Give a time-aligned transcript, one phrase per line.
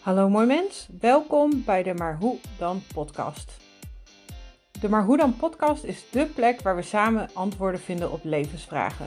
[0.00, 3.56] Hallo mooi mens, welkom bij de Maar Hoe Dan podcast.
[4.80, 9.06] De Maar Hoe Dan podcast is dé plek waar we samen antwoorden vinden op levensvragen.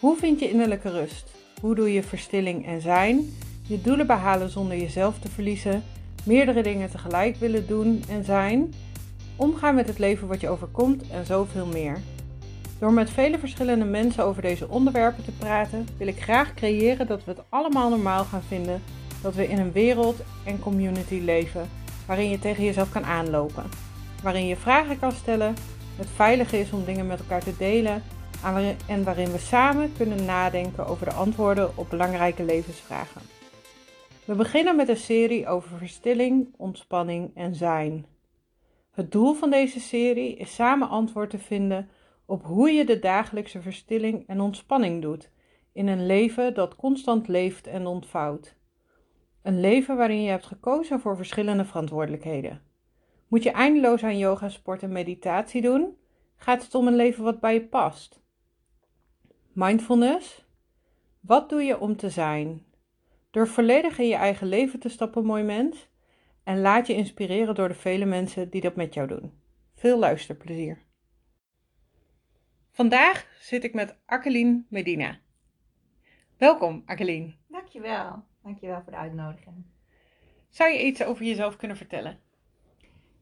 [0.00, 1.30] Hoe vind je innerlijke rust?
[1.60, 3.36] Hoe doe je verstilling en zijn?
[3.68, 5.84] Je doelen behalen zonder jezelf te verliezen?
[6.24, 8.74] Meerdere dingen tegelijk willen doen en zijn?
[9.36, 11.98] Omgaan met het leven wat je overkomt en zoveel meer.
[12.78, 17.24] Door met vele verschillende mensen over deze onderwerpen te praten, wil ik graag creëren dat
[17.24, 18.82] we het allemaal normaal gaan vinden
[19.22, 21.68] dat we in een wereld en community leven
[22.06, 23.64] waarin je tegen jezelf kan aanlopen,
[24.22, 25.54] waarin je vragen kan stellen,
[25.96, 28.02] het veilig is om dingen met elkaar te delen
[28.86, 33.20] en waarin we samen kunnen nadenken over de antwoorden op belangrijke levensvragen.
[34.24, 38.06] We beginnen met een serie over verstilling, ontspanning en zijn.
[38.90, 41.88] Het doel van deze serie is samen antwoord te vinden
[42.26, 45.30] op hoe je de dagelijkse verstilling en ontspanning doet
[45.72, 48.55] in een leven dat constant leeft en ontvouwt.
[49.46, 52.62] Een leven waarin je hebt gekozen voor verschillende verantwoordelijkheden.
[53.28, 55.96] Moet je eindeloos aan yoga, sport en meditatie doen?
[56.36, 58.22] Gaat het om een leven wat bij je past?
[59.52, 60.46] Mindfulness?
[61.20, 62.64] Wat doe je om te zijn?
[63.30, 65.88] Door volledig in je eigen leven te stappen, mooi mens.
[66.44, 69.32] En laat je inspireren door de vele mensen die dat met jou doen.
[69.74, 70.82] Veel luisterplezier.
[72.70, 75.18] Vandaag zit ik met Akkeline Medina.
[76.36, 77.34] Welkom, Akkeline.
[77.48, 78.24] Dankjewel.
[78.46, 79.64] Dankjewel voor de uitnodiging.
[80.48, 82.20] Zou je iets over jezelf kunnen vertellen?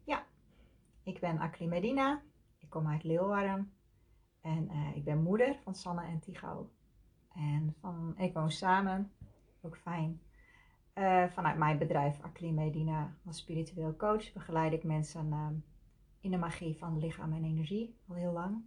[0.04, 0.26] Ja,
[1.02, 2.22] ik ben Akli Medina.
[2.58, 3.72] Ik kom uit Leeuwarden.
[4.40, 6.70] En uh, ik ben moeder van Sanne en Tigo.
[7.34, 9.12] En van, ik woon samen,
[9.60, 10.20] ook fijn.
[10.94, 15.48] Uh, vanuit mijn bedrijf Akli Medina als spiritueel coach begeleid ik mensen uh,
[16.20, 18.62] in de magie van lichaam en energie al heel lang.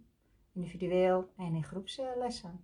[0.52, 2.60] Individueel en in groepslessen.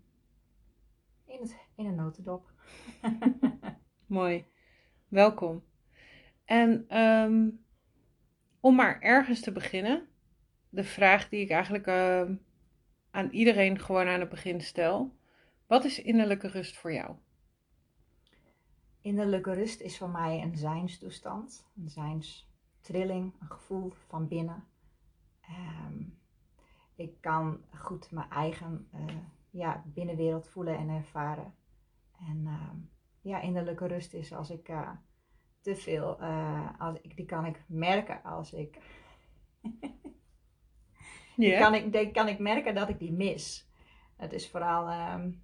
[1.25, 2.53] In, het, in een notendop.
[4.15, 4.47] Mooi.
[5.09, 5.65] Welkom.
[6.45, 7.65] En um,
[8.61, 10.09] om maar ergens te beginnen,
[10.69, 12.31] de vraag die ik eigenlijk uh,
[13.11, 15.17] aan iedereen gewoon aan het begin stel.
[15.67, 17.17] Wat is innerlijke rust voor jou?
[19.01, 24.65] Innerlijke rust is voor mij een zijnstoestand, een zijnstrilling, een gevoel van binnen.
[25.89, 26.19] Um,
[26.95, 29.17] ik kan goed mijn eigen uh,
[29.51, 31.55] ja, binnenwereld voelen en ervaren.
[32.29, 32.47] En
[33.25, 34.91] ja, innerlijke rust is als ik uh,
[35.61, 38.79] te veel, uh, als ik, die kan ik merken als ik,
[41.37, 41.61] yeah.
[41.61, 43.71] kan ik, die kan ik merken dat ik die mis.
[44.17, 45.43] Het is vooral, um,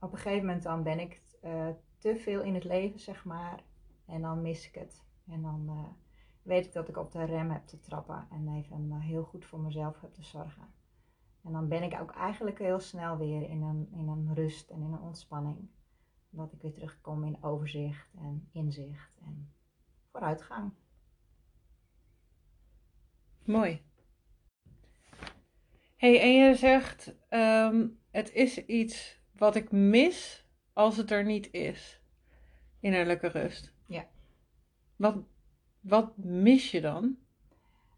[0.00, 1.68] op een gegeven moment dan ben ik uh,
[1.98, 3.62] te veel in het leven, zeg maar,
[4.06, 5.04] en dan mis ik het.
[5.28, 5.96] En dan
[6.42, 9.60] weet ik dat ik op de rem heb te trappen en even heel goed voor
[9.60, 10.74] mezelf heb te zorgen.
[11.44, 14.82] En dan ben ik ook eigenlijk heel snel weer in een, in een rust en
[14.82, 15.68] in een ontspanning
[16.38, 19.52] dat ik weer terugkom in overzicht en inzicht en
[20.10, 20.72] vooruitgang.
[23.44, 23.82] Mooi.
[25.96, 31.52] hey, en je zegt, um, het is iets wat ik mis als het er niet
[31.52, 32.02] is.
[32.80, 33.74] Innerlijke rust.
[33.86, 34.08] Ja.
[34.96, 35.16] Wat,
[35.80, 37.18] wat mis je dan?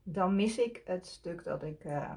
[0.03, 2.17] Dan mis ik het stuk dat ik uh,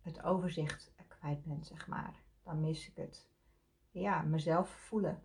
[0.00, 2.14] het overzicht kwijt ben, zeg maar.
[2.42, 3.28] Dan mis ik het,
[3.90, 5.22] ja, mezelf voelen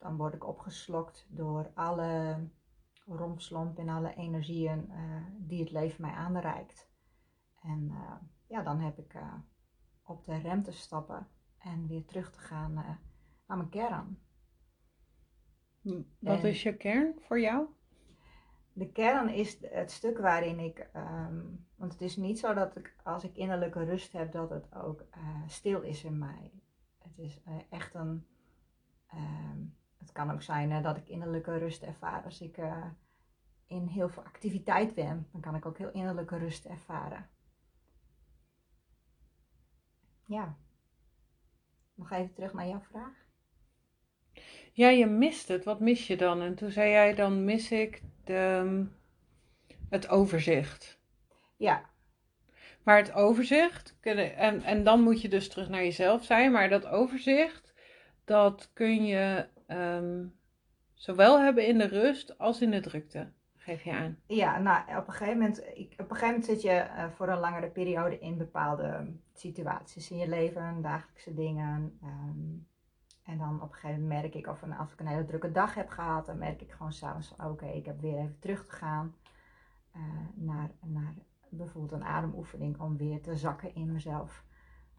[0.00, 2.38] dan word ik opgeslokt door alle
[3.06, 6.90] rompslomp en alle energieën uh, die het leven mij aanreikt.
[7.62, 8.12] En uh,
[8.46, 9.34] ja, dan heb ik uh,
[10.02, 11.28] op de rem te stappen
[11.58, 12.74] en weer terug te gaan
[13.46, 14.18] naar mijn kern.
[16.18, 17.66] Wat en is je kern voor jou?
[18.72, 22.96] De kern is het stuk waarin ik, um, want het is niet zo dat ik
[23.02, 25.04] als ik innerlijke rust heb, dat het ook
[25.46, 26.52] stil is in mij.
[26.98, 27.40] Het is
[27.70, 28.26] echt een,
[29.14, 32.86] um, het kan ook zijn uh, dat ik innerlijke rust ervaar als ik uh,
[33.66, 35.28] in heel veel activiteit ben.
[35.32, 37.28] Dan kan ik ook heel innerlijke rust ervaren.
[40.24, 40.56] Ja.
[41.94, 43.28] Nog even terug naar jouw vraag.
[44.72, 45.64] Ja, je mist het.
[45.64, 46.42] Wat mis je dan?
[46.42, 48.86] En toen zei jij, dan mis ik de,
[49.88, 51.00] het overzicht.
[51.56, 51.88] Ja.
[52.82, 56.86] Maar het overzicht, en, en dan moet je dus terug naar jezelf zijn, maar dat
[56.86, 57.74] overzicht,
[58.24, 60.34] dat kun je um,
[60.94, 64.18] zowel hebben in de rust als in de drukte, geef je aan.
[64.26, 67.28] Ja, nou, op een gegeven moment, ik, op een gegeven moment zit je uh, voor
[67.28, 71.98] een langere periode in bepaalde situaties in je leven, dagelijkse dingen.
[72.04, 72.68] Um,
[73.24, 75.52] en dan op een gegeven moment merk ik, of een, als ik een hele drukke
[75.52, 78.66] dag heb gehad, dan merk ik gewoon s'avonds, oké, okay, ik heb weer even terug
[78.66, 79.14] te gaan
[79.96, 80.02] uh,
[80.34, 81.14] naar, naar
[81.48, 84.44] bijvoorbeeld een ademoefening om weer te zakken in mezelf.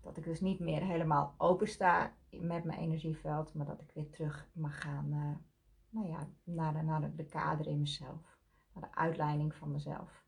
[0.01, 4.09] Dat ik dus niet meer helemaal open sta met mijn energieveld, maar dat ik weer
[4.09, 5.35] terug mag gaan, uh,
[5.89, 8.39] nou ja, naar, de, naar de kader in mezelf,
[8.73, 10.25] naar de uitleiding van mezelf.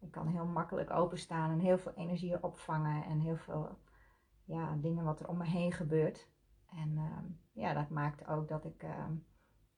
[0.00, 3.78] Ik kan heel makkelijk openstaan en heel veel energie opvangen en heel veel
[4.44, 6.28] ja, dingen wat er om me heen gebeurt.
[6.66, 9.14] En ehm, ja, dat maakt ook dat ik ehm,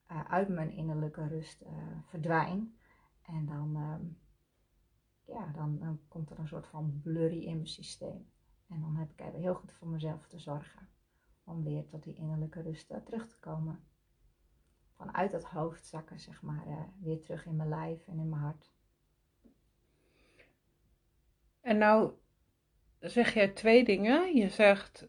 [0.06, 1.68] eh, uit mijn innerlijke rust uh,
[2.04, 2.76] verdwijn.
[3.22, 4.04] En dan, ehm,
[5.36, 8.30] ja, dan, dan, komt er een soort van blurry in mijn systeem.
[8.68, 10.88] En dan heb ik even heel goed voor mezelf te zorgen.
[11.44, 13.80] Om weer tot die innerlijke rust uh, terug te komen.
[14.96, 18.70] Vanuit dat hoofd zakken, zeg maar, weer terug in mijn lijf en in mijn hart.
[21.60, 22.12] En nou
[22.98, 24.36] zeg jij twee dingen.
[24.36, 25.08] Je zegt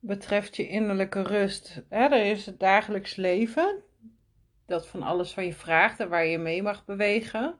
[0.00, 1.82] betreft je innerlijke rust.
[1.88, 3.82] Hè, er is het dagelijks leven,
[4.66, 7.58] dat van alles van je vraagt en waar je mee mag bewegen.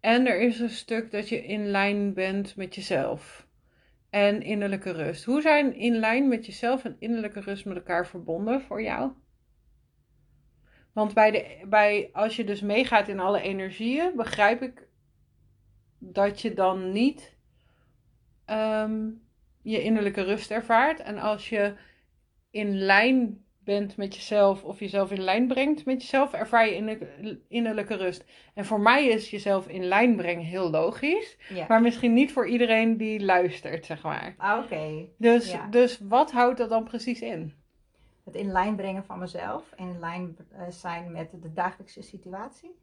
[0.00, 3.46] En er is een stuk dat je in lijn bent met jezelf
[4.10, 5.24] en innerlijke rust.
[5.24, 9.12] Hoe zijn in lijn met jezelf en innerlijke rust met elkaar verbonden voor jou?
[10.92, 14.88] Want bij de, bij, als je dus meegaat in alle energieën, begrijp ik
[15.98, 17.36] dat je dan niet
[18.44, 19.10] ehm,
[19.62, 21.00] je innerlijke rust ervaart.
[21.00, 21.74] En als je
[22.50, 27.94] in lijn bent met jezelf of jezelf in lijn brengt met jezelf, ervaar je innerlijke
[27.94, 28.24] rust.
[28.54, 31.36] En voor mij is jezelf in lijn brengen heel logisch,
[31.68, 34.34] maar misschien niet voor iedereen die luistert, zeg maar.
[34.36, 35.06] Ah, oké.
[35.16, 37.54] Dus, dus wat houdt dat dan precies in?
[38.24, 42.76] Het in lijn brengen van mezelf, in lijn eh, zijn met de dagelijkse situatie.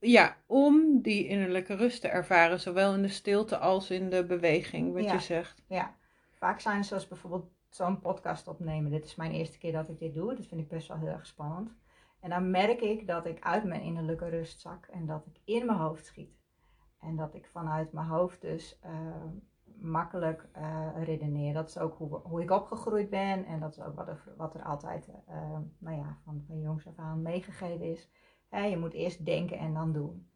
[0.00, 4.92] Ja, om die innerlijke rust te ervaren, zowel in de stilte als in de beweging,
[4.92, 5.62] wat je zegt.
[5.68, 5.94] Ja,
[6.34, 7.46] vaak zijn zoals bijvoorbeeld
[7.78, 8.90] zo'n podcast opnemen.
[8.90, 10.34] Dit is mijn eerste keer dat ik dit doe.
[10.34, 11.74] Dat vind ik best wel heel erg spannend.
[12.20, 15.66] En dan merk ik dat ik uit mijn innerlijke rust zak en dat ik in
[15.66, 16.36] mijn hoofd schiet.
[17.00, 19.24] En dat ik vanuit mijn hoofd dus uh,
[19.80, 21.54] makkelijk uh, redeneer.
[21.54, 24.54] Dat is ook hoe, hoe ik opgegroeid ben en dat is ook wat er, wat
[24.54, 28.10] er altijd uh, nou ja, van, van jongs af aan meegegeven is.
[28.50, 30.27] je moet eerst denken en dan doen.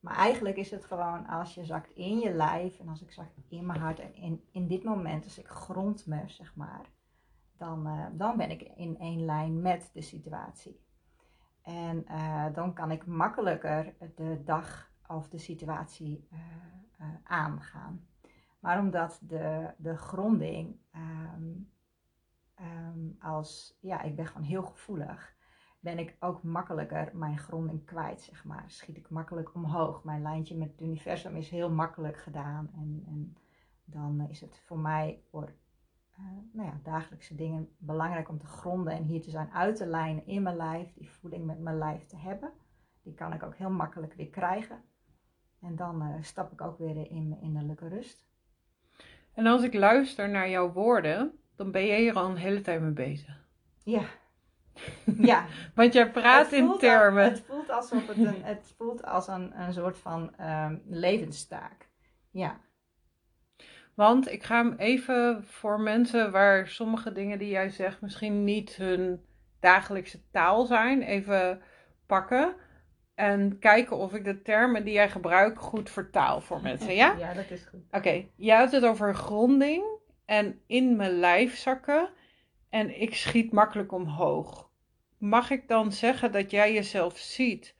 [0.00, 3.30] Maar eigenlijk is het gewoon als je zakt in je lijf en als ik zak
[3.48, 6.86] in mijn hart en in, in dit moment, als ik grond me, zeg maar,
[7.56, 10.80] dan, uh, dan ben ik in één lijn met de situatie.
[11.62, 18.06] En uh, dan kan ik makkelijker de dag of de situatie uh, aangaan.
[18.60, 21.70] Maar omdat de, de gronding um,
[22.60, 25.36] um, als, ja, ik ben gewoon heel gevoelig
[25.80, 28.64] ben ik ook makkelijker mijn gronding kwijt, zeg maar.
[28.66, 30.04] Schiet ik makkelijk omhoog.
[30.04, 32.70] Mijn lijntje met het universum is heel makkelijk gedaan.
[32.74, 33.36] En, en
[33.84, 35.52] dan is het voor mij voor
[36.18, 39.86] uh, nou ja, dagelijkse dingen belangrijk om te gronden en hier te zijn uit te
[39.86, 42.52] lijnen in mijn lijf, die voeding met mijn lijf te hebben.
[43.02, 44.82] Die kan ik ook heel makkelijk weer krijgen.
[45.60, 48.26] En dan uh, stap ik ook weer in mijn innerlijke rust.
[49.32, 52.80] En als ik luister naar jouw woorden, dan ben jij hier al een hele tijd
[52.80, 53.46] mee bezig.
[53.82, 54.02] Ja,
[55.18, 55.44] ja.
[55.74, 57.24] Want jij praat in termen.
[57.24, 61.88] het voelt alsof het een, het voelt als een, een soort van um, levenstaak.
[62.30, 62.60] Ja.
[63.94, 68.76] Want ik ga hem even voor mensen waar sommige dingen die jij zegt misschien niet
[68.76, 69.24] hun
[69.60, 71.60] dagelijkse taal zijn, even
[72.06, 72.54] pakken.
[73.14, 77.14] En kijken of ik de termen die jij gebruikt goed vertaal voor mensen, ja?
[77.18, 77.80] Ja, dat is goed.
[77.86, 78.30] Oké, okay.
[78.36, 79.84] jij had het over gronding
[80.24, 82.10] en in mijn lijf zakken.
[82.70, 84.67] En ik schiet makkelijk omhoog
[85.18, 87.74] mag ik dan zeggen dat jij jezelf ziet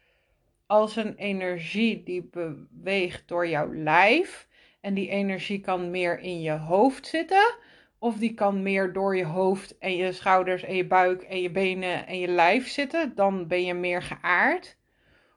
[0.66, 4.48] als een energie die beweegt door jouw lijf?
[4.80, 7.54] En die energie kan meer in je hoofd zitten?
[7.98, 11.50] Of die kan meer door je hoofd en je schouders en je buik en je
[11.50, 13.14] benen en je lijf zitten?
[13.14, 14.76] Dan ben je meer geaard.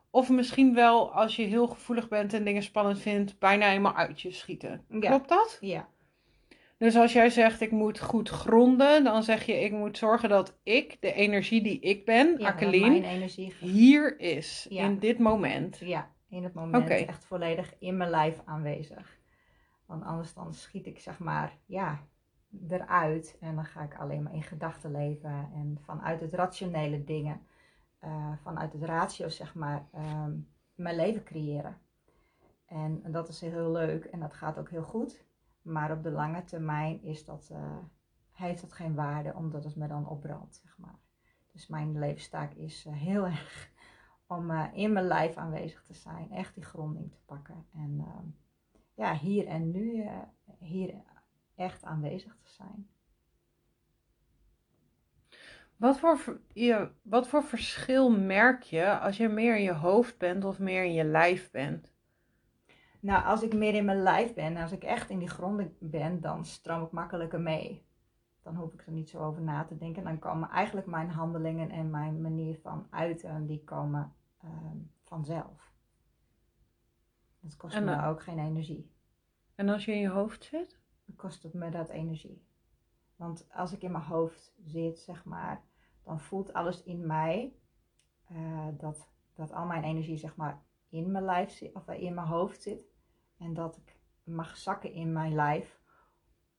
[0.10, 4.22] Of misschien wel als je heel gevoelig bent en dingen spannend vindt, bijna helemaal uit
[4.22, 4.86] je schieten.
[5.00, 5.58] Klopt dat?
[5.62, 5.88] Ja.
[6.81, 10.59] Dus als jij zegt ik moet goed gronden, dan zeg je ik moet zorgen dat
[10.63, 13.53] ik, de energie die ik ben, ja, energie...
[13.59, 15.77] hier is, in dit moment.
[15.77, 19.19] Ja, in het moment echt volledig in mijn lijf aanwezig.
[19.85, 22.00] Want anders dan schiet ik zeg maar, ja,
[22.69, 27.41] eruit en dan ga ik alleen maar in gedachten leven en vanuit het rationele dingen,
[28.03, 30.25] uh, vanuit het ratio zeg maar, uh,
[30.75, 31.77] mijn leven creëren.
[32.65, 35.29] En dat is heel leuk en dat gaat ook heel goed.
[35.62, 37.77] Maar op de lange termijn is dat, uh,
[38.32, 41.00] heeft dat geen waarde, omdat het me dan opbrandt, zeg maar.
[41.51, 43.72] Dus mijn levenstaak is uh, heel erg
[44.27, 47.65] om uh, in mijn lijf aanwezig te zijn, echt die gronding te pakken.
[47.74, 48.27] En ehm,
[48.94, 50.10] ja, hier en nu
[50.60, 51.03] hier
[51.56, 52.89] echt aanwezig te zijn.
[55.82, 56.41] Wat voor,
[57.01, 60.94] wat voor verschil merk je als je meer in je hoofd bent of meer in
[60.94, 61.90] je lijf bent?
[63.01, 66.22] Nou, als ik meer in mijn lijf ben, als ik echt in die grond ben,
[66.22, 67.89] dan stroom ik makkelijker mee.
[68.43, 70.03] dan hoef ik er niet zo over na te denken.
[70.03, 75.72] Dan komen eigenlijk mijn handelingen en mijn manier van uiten, die komen ehm, vanzelf.
[77.39, 78.91] Dat kost En me dan- ook geen energie.
[79.55, 80.79] En als je in je hoofd zit?
[81.05, 82.46] Dan kost het me dat energie.
[83.15, 85.63] Want als ik in mijn hoofd zit, zeg maar,
[86.03, 87.53] dan voelt alles in mij
[88.27, 92.27] eh, dat, dat al mijn energie, zeg maar, in mijn lijf zit, of in mijn
[92.27, 92.89] hoofd zit.
[93.41, 95.79] En dat ik mag zakken in mijn lijf,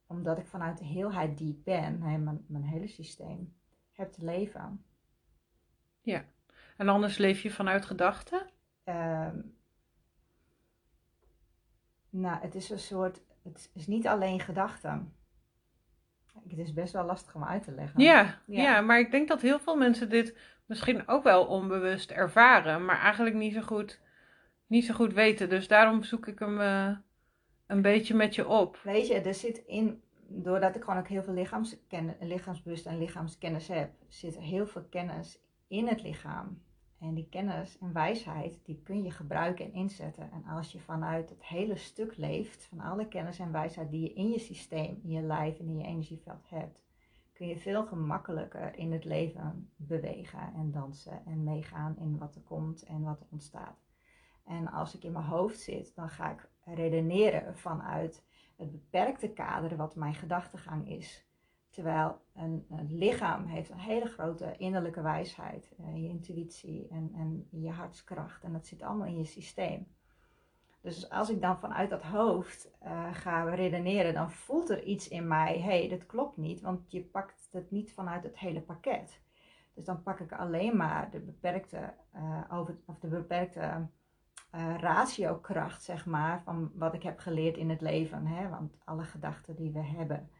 [0.06, 3.56] omdat ik vanuit de heelheid die ik ben, hè, mijn, mijn hele systeem,
[3.92, 4.84] heb te leven.
[6.82, 8.50] En anders leef je vanuit gedachten?
[8.84, 9.36] Ehm,
[12.10, 15.14] nou, het is een soort, het is niet alleen gedachten.
[16.48, 18.00] Het is best wel lastig om uit te leggen.
[18.00, 18.62] Ja, ja.
[18.62, 18.80] Ja.
[18.80, 23.36] maar ik denk dat heel veel mensen dit misschien ook wel onbewust ervaren, maar eigenlijk
[23.36, 24.00] niet zo goed,
[24.72, 25.48] niet zo goed weten.
[25.48, 26.96] Dus daarom zoek ik hem eh,
[27.66, 28.78] een beetje met je op.
[28.82, 31.46] Weet je, er zit in, doordat ik gewoon ook heel veel
[32.20, 35.38] lichaamsbewust en lichaamskennis heb, zit er heel veel kennis
[35.68, 36.62] in het lichaam.
[37.00, 40.30] En die kennis en wijsheid, die kun je gebruiken en inzetten.
[40.32, 44.12] En als je vanuit het hele stuk leeft, van alle kennis en wijsheid die je
[44.12, 46.84] in je systeem, in je lijf en in je energieveld hebt,
[47.32, 52.42] kun je veel gemakkelijker in het leven bewegen en dansen en meegaan in wat er
[52.42, 53.91] komt en wat er ontstaat.
[54.44, 58.25] En als ik in mijn hoofd zit, dan ga ik redeneren vanuit
[58.56, 61.26] het beperkte kader wat mijn gedachtegang is.
[61.70, 67.70] Terwijl een, lichaam heeft een hele grote innerlijke wijsheid, eh, je intuïtie en, en je
[67.70, 68.44] hartskracht.
[68.44, 69.87] En dat zit allemaal in je systeem.
[70.80, 75.28] Dus als ik dan vanuit dat hoofd eh, ga redeneren, dan voelt er iets in
[75.28, 79.20] mij, hé, hey, dat klopt niet, want je pakt het niet vanuit het hele pakket.
[79.75, 83.87] Dus dan pak ik alleen maar de beperkte, eh, over, of de beperkte
[84.52, 88.26] eh, ratiokracht, zeg maar, van wat ik heb geleerd in het leven.
[88.26, 88.49] Hè?
[88.49, 90.30] Want alle gedachten die we hebben,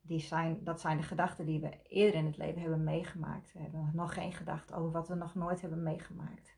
[0.00, 3.52] die zijn, dat zijn de gedachten die we eerder in het leven hebben meegemaakt.
[3.52, 6.56] We hebben nog geen gedachten over wat we nog nooit hebben meegemaakt.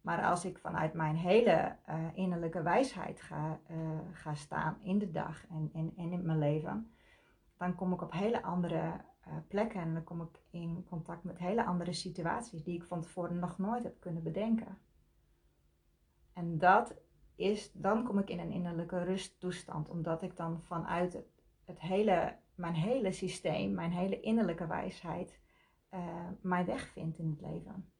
[0.00, 3.76] Maar als ik vanuit mijn hele eh, innerlijke wijsheid ga, eh,
[4.12, 6.92] ga staan in de dag en, en, in mijn leven,
[7.56, 9.00] dan kom ik op hele andere
[9.48, 13.38] plekken en dan kom ik in contact met hele andere situaties die ik van tevoren
[13.38, 14.78] nog nooit heb kunnen bedenken.
[16.32, 16.94] En dat
[17.34, 22.36] is, dan kom ik in een innerlijke rusttoestand, omdat ik dan vanuit het, het hele,
[22.54, 25.40] mijn hele systeem, mijn hele innerlijke wijsheid,
[25.88, 27.92] eh, mijn weg vind in het leven.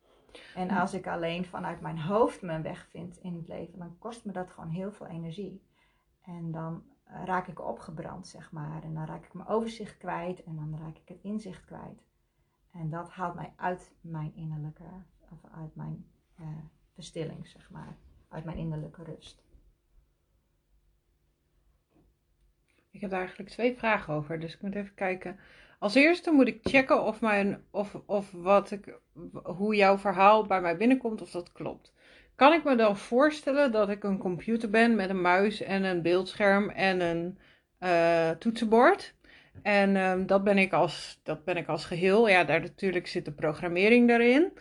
[0.54, 4.24] En als ik alleen vanuit mijn hoofd mijn weg vind in het leven, dan kost
[4.24, 5.62] me dat gewoon heel veel energie.
[6.22, 8.82] En dan raak ik opgebrand, zeg maar.
[8.82, 12.02] En dan raak ik mijn overzicht kwijt en dan raak ik het inzicht kwijt.
[12.70, 14.84] En dat haalt mij uit mijn innerlijke,
[15.30, 16.46] of uit mijn eh,
[16.94, 17.96] verstilling, zeg maar.
[18.32, 19.42] Uit mijn innerlijke rust.
[22.90, 25.38] Ik heb daar eigenlijk twee vragen over, dus ik moet even kijken.
[25.78, 28.98] Als eerste moet ik checken of, mijn, of, of wat ik,
[29.42, 31.92] hoe jouw verhaal bij mij binnenkomt, of dat klopt.
[32.34, 36.02] Kan ik me dan voorstellen dat ik een computer ben met een muis en een
[36.02, 37.38] beeldscherm en een
[37.78, 39.14] eh, toetsenbord?
[39.62, 42.28] En ehm, dat, ben ik als, dat ben ik als geheel.
[42.28, 44.52] Ja, daar natuurlijk zit de programmering daarin.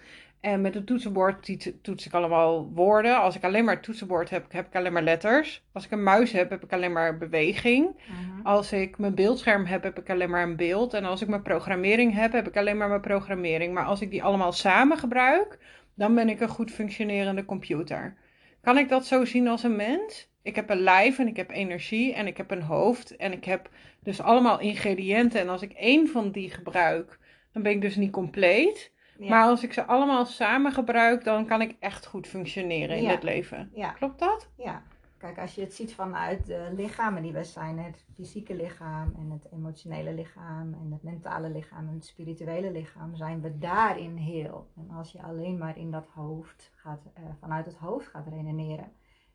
[0.42, 3.22] En met een toetsenbord toets ik allemaal woorden.
[3.22, 5.64] Als ik alleen maar het toetsenbord heb, heb ik alleen maar letters.
[5.72, 7.96] Als ik een muis heb, heb ik alleen maar beweging.
[8.44, 10.94] Als ik mijn beeldscherm heb, heb ik alleen maar een beeld.
[10.94, 13.74] En als ik mijn programmering heb, heb ik alleen maar mijn programmering.
[13.74, 15.60] Maar als ik die allemaal samen gebruik,
[15.96, 18.18] dan ben ik een goed functionerende computer.
[18.62, 20.30] Kan ik dat zo zien als een mens?
[20.42, 23.16] Ik heb een lijf en ik heb energie en ik heb een hoofd.
[23.16, 23.70] En ik heb
[24.00, 25.40] dus allemaal ingrediënten.
[25.40, 27.20] En als ik één van die gebruik,
[27.52, 28.91] dan ben ik dus niet compleet.
[29.22, 29.30] Ja.
[29.30, 33.10] Maar als ik ze allemaal samen gebruik, dan kan ik echt goed functioneren in Ja.
[33.12, 33.70] het leven.
[33.74, 34.50] ja, Klopt dat?
[34.56, 34.82] ja.
[35.18, 39.30] Kijk, als je het ziet vanuit de lichamen die we zijn, het fysieke lichaam en
[39.32, 44.68] het emotionele lichaam en het mentale lichaam en het spirituele lichaam, zijn we daarin heel.
[44.76, 48.92] En als je alleen maar in dat hoofd gaat, eh, vanuit het hoofd gaat redeneren,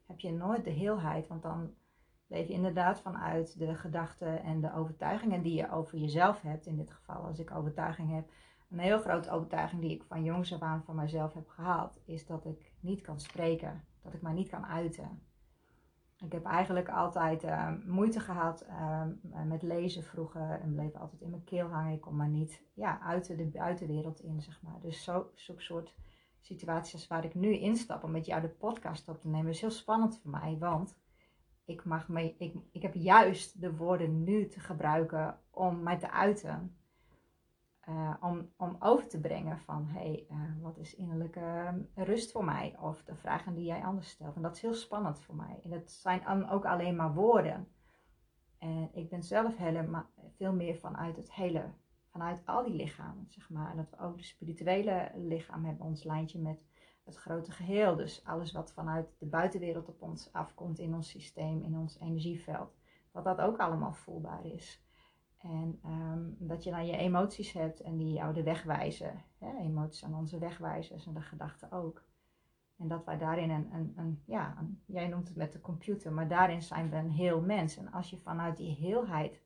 [0.06, 1.70] heb je nooit de heelheid, want dan
[2.26, 6.66] leef je inderdaad vanuit de gedachten en de overtuigingen die je over jezelf hebt.
[6.66, 8.28] In dit geval, als ik overtuiging heb,
[8.70, 12.26] een heel grote overtuiging die ik van jongs af aan van mezelf heb gehaald, is
[12.26, 15.20] dat ik niet kan spreken, dat ik mij niet kan uiten.
[16.24, 19.02] Ik heb eigenlijk altijd eh, moeite gehad eh,
[19.46, 21.92] met lezen vroeger en bleef altijd in mijn keel hangen.
[21.92, 24.80] Ik kon maar niet ja, uit de buitenwereld in, zeg maar.
[24.80, 25.94] Dus zo, zo'n soort
[26.40, 29.70] situaties waar ik nu instap om met jou de podcast op te nemen, is heel
[29.70, 30.56] spannend voor mij.
[30.58, 30.96] Want
[31.64, 36.10] ik, mag me, ik, ik heb juist de woorden nu te gebruiken om mij te
[36.10, 36.76] uiten.
[37.86, 41.40] Eh, om, om over te brengen van, hé, hey, eh, wat is innerlijke
[41.94, 42.76] eh, rust voor mij?
[42.80, 44.36] Of de vragen die jij anders stelt.
[44.36, 45.60] En dat is heel spannend voor mij.
[45.62, 47.68] En dat zijn ook alleen maar woorden.
[48.58, 51.64] En ik ben zelf helemaal, veel meer vanuit het hele,
[52.10, 53.70] vanuit al die lichamen, zeg maar.
[53.70, 56.64] En dat we ook de spirituele lichaam hebben, ons lijntje met
[57.04, 57.96] het grote geheel.
[57.96, 62.76] Dus alles wat vanuit de buitenwereld op ons afkomt in ons systeem, in ons energieveld.
[63.12, 64.85] Dat dat ook allemaal voelbaar is.
[65.38, 69.24] En ehm, dat je dan je emoties hebt en die jou de weg wijzen.
[69.38, 69.56] Hè?
[69.56, 72.04] Emoties aan onze wegwijzers en de gedachten ook.
[72.78, 76.28] En dat wij daarin een, een, een ja, jij noemt het met de computer, maar
[76.28, 77.76] daarin zijn we een heel mens.
[77.76, 79.42] En als je vanuit die heelheid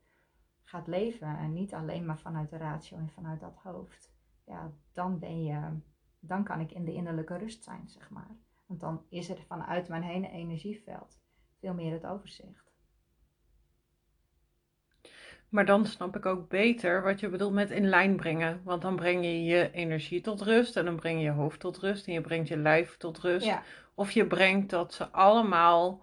[0.63, 4.13] gaat leven en niet alleen maar vanuit de ratio en vanuit dat hoofd,
[4.45, 5.79] ja, dan ben je,
[6.19, 8.37] dan kan ik in de innerlijke rust zijn, zeg maar.
[8.67, 11.21] Want dan is er vanuit mijn hele energieveld
[11.59, 12.70] veel meer het overzicht.
[15.51, 18.61] Maar dan snap ik ook beter wat je bedoelt met in lijn brengen.
[18.65, 21.79] Want dan breng je je energie tot rust en dan breng je je hoofd tot
[21.79, 23.53] rust en je brengt je lijf tot rust.
[23.95, 26.03] Of je brengt dat ze allemaal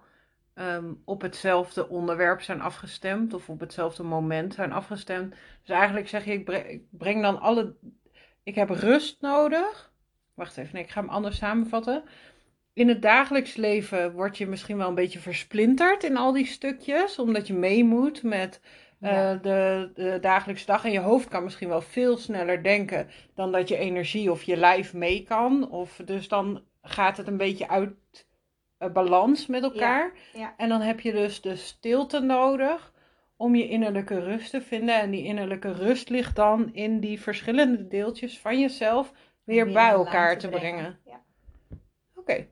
[0.54, 5.34] ehm, op hetzelfde onderwerp zijn afgestemd of op hetzelfde moment zijn afgestemd.
[5.60, 7.74] Dus eigenlijk zeg je, ik breng, ik breng dan alle.
[8.42, 9.92] Ik heb rust nodig.
[10.34, 12.02] Wacht even, nee, ik ga hem anders samenvatten.
[12.72, 17.18] In het dagelijks leven word je misschien wel een beetje versplinterd in al die stukjes,
[17.18, 18.60] omdat je mee moet met
[19.00, 20.84] uh, de, de, dagelijkse dag.
[20.84, 24.56] En je hoofd kan misschien wel veel sneller denken dan dat je energie of je
[24.56, 25.70] lijf mee kan.
[25.70, 28.26] Of, dus dan gaat het een beetje uit
[28.78, 30.12] uh, balans met elkaar.
[30.32, 30.54] Ja.
[30.56, 32.92] En dan heb je dus de stilte nodig
[33.36, 35.00] om je innerlijke rust te vinden.
[35.00, 39.12] En die innerlijke rust ligt dan in die verschillende deeltjes van jezelf
[39.44, 40.98] weer, bij elkaar te brengen.
[41.00, 41.00] brengen.
[41.04, 41.22] Ja.
[42.14, 42.46] Oké.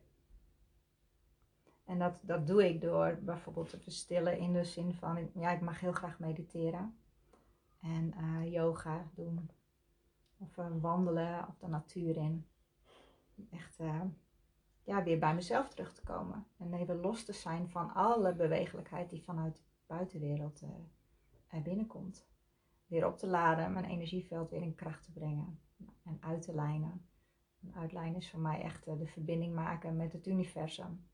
[1.86, 5.60] En dat, dat doe ik door bijvoorbeeld te verstillen in de zin van, ja, ik
[5.60, 6.98] mag heel graag mediteren.
[7.80, 9.50] En uh, yoga doen.
[10.38, 12.46] Of uh, wandelen of de natuur in.
[13.50, 14.02] Echt uh,
[14.82, 16.46] ja, weer bij mezelf terug te komen.
[16.56, 20.62] En even los te zijn van alle bewegelijkheid die vanuit de buitenwereld
[21.48, 22.26] er binnenkomt.
[22.86, 25.60] Weer op te laden, mijn energieveld weer in kracht te brengen.
[26.02, 27.06] En uit te lijnen.
[27.60, 31.04] En uitlijnen is voor mij echt de verbinding maken met het universum.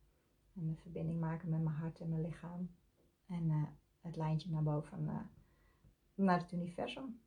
[0.55, 2.71] En een verbinding maken met mijn hart en mijn lichaam.
[3.27, 3.65] En uh,
[4.01, 5.21] het lijntje naar boven, uh,
[6.15, 7.21] naar het universum.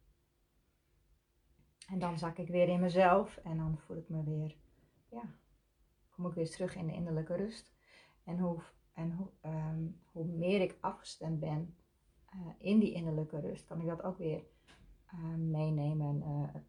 [1.88, 4.56] En dan zak ik weer in mezelf en dan voel ik me weer,
[5.10, 5.24] ja,
[6.10, 7.74] kom ik weer terug in de innerlijke rust.
[8.24, 8.62] En hoe,
[8.94, 11.76] en hoe, um, hoe meer ik afgestemd ben
[12.36, 14.44] uh, in die innerlijke rust, kan ik dat ook weer
[15.38, 16.22] meenemen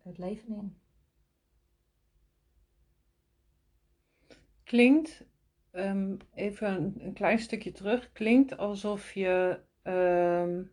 [0.03, 0.81] het leven in.
[4.64, 5.25] Klinkt
[5.77, 8.12] um, even een, klein stukje terug.
[8.12, 10.71] Klinkt alsof je um,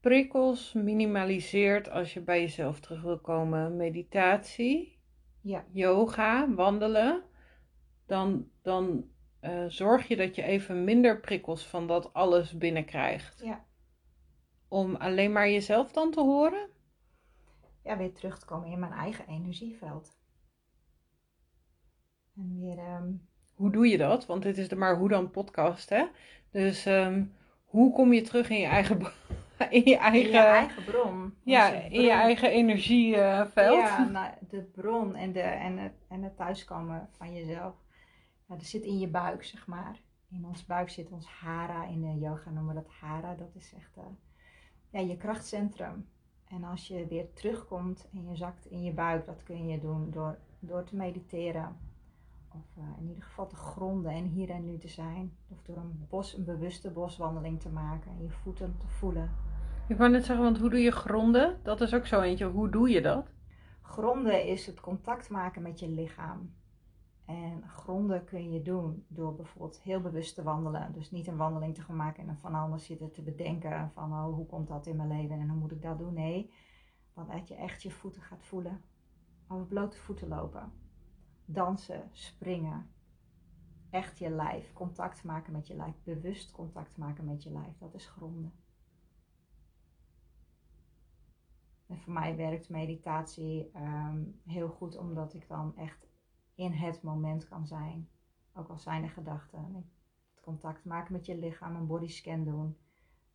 [0.00, 3.76] prikkels minimaliseert als je bij jezelf terug wil komen.
[3.76, 4.98] Meditatie,
[5.42, 5.64] ja.
[5.72, 7.22] yoga, wandelen.
[8.06, 13.40] Dan, dan uh, zorg je dat je even minder prikkels van dat alles binnenkrijgt.
[13.44, 13.66] Ja.
[14.68, 16.68] Om alleen maar jezelf dan te horen?
[17.88, 20.18] Ja, weer terug te komen in mijn eigen energieveld.
[22.36, 22.78] En weer.
[22.78, 23.12] Ehm,
[23.54, 24.26] hoe doe je dat?
[24.26, 26.06] Want dit is de Maar Hoe dan podcast, hè?
[26.50, 27.24] Dus ehm,
[27.64, 29.00] hoe kom je terug in je eigen,
[29.70, 31.34] in je eigen, in je eigen bron?
[31.42, 33.54] Ja, in je eigen energieveld.
[33.54, 37.74] ja, nou, de bron en, de, en, het, en het thuiskomen van jezelf.
[38.48, 40.00] Ja, dat zit in je buik, zeg maar.
[40.30, 41.86] In ons buik zit ons hara.
[41.86, 43.34] In de yoga noemen we dat hara.
[43.34, 44.04] Dat is echt uh,
[44.90, 46.08] ja, je krachtcentrum.
[46.48, 50.10] En als je weer terugkomt en je zakt in je buik, dat kun je doen
[50.10, 51.76] door, door te mediteren.
[52.48, 55.36] Of uh, in ieder geval te gronden en hier en nu te zijn.
[55.48, 59.30] Of door een, bos, een bewuste boswandeling te maken en je voeten te voelen.
[59.88, 61.58] Ik wou net zeggen, want hoe doe je gronden?
[61.62, 62.46] Dat is ook zo eentje.
[62.46, 63.30] Hoe doe je dat?
[63.82, 66.52] Gronden is het contact maken met je lichaam.
[67.28, 70.92] En gronden kun je doen door bijvoorbeeld heel bewust te wandelen.
[70.92, 74.34] Dus niet een wandeling te gaan maken en van alles zitten te bedenken van oh,
[74.34, 76.14] hoe komt dat in mijn leven en hoe moet ik dat doen.
[76.14, 76.52] Nee,
[77.14, 78.80] dat je echt je voeten gaat voelen.
[79.48, 80.72] Over blote voeten lopen.
[81.44, 82.90] Dansen, springen.
[83.90, 84.72] Echt je lijf.
[84.72, 85.94] Contact maken met je lijf.
[86.02, 87.78] Bewust contact maken met je lijf.
[87.78, 88.52] Dat is gronden.
[91.86, 96.07] En voor mij werkt meditatie ehm, heel goed omdat ik dan echt
[96.58, 98.08] in het moment kan zijn.
[98.52, 99.90] Ook al zijn er gedachten.
[100.34, 102.76] Het contact maken met je lichaam, een bodyscan doen.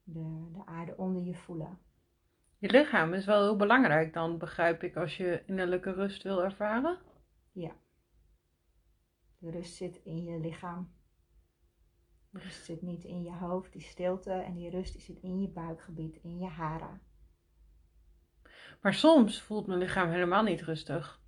[0.03, 1.79] De, de aarde onder je voelen.
[2.57, 6.97] Je lichaam is wel heel belangrijk dan, begrijp ik, als je innerlijke rust wil ervaren?
[7.51, 7.71] Ja.
[9.37, 10.93] De rust zit in je lichaam.
[12.29, 14.31] De rust zit niet in je hoofd, die stilte.
[14.31, 17.01] En die rust die zit in je buikgebied, in je haren.
[18.81, 21.22] Maar soms voelt mijn lichaam helemaal niet rustig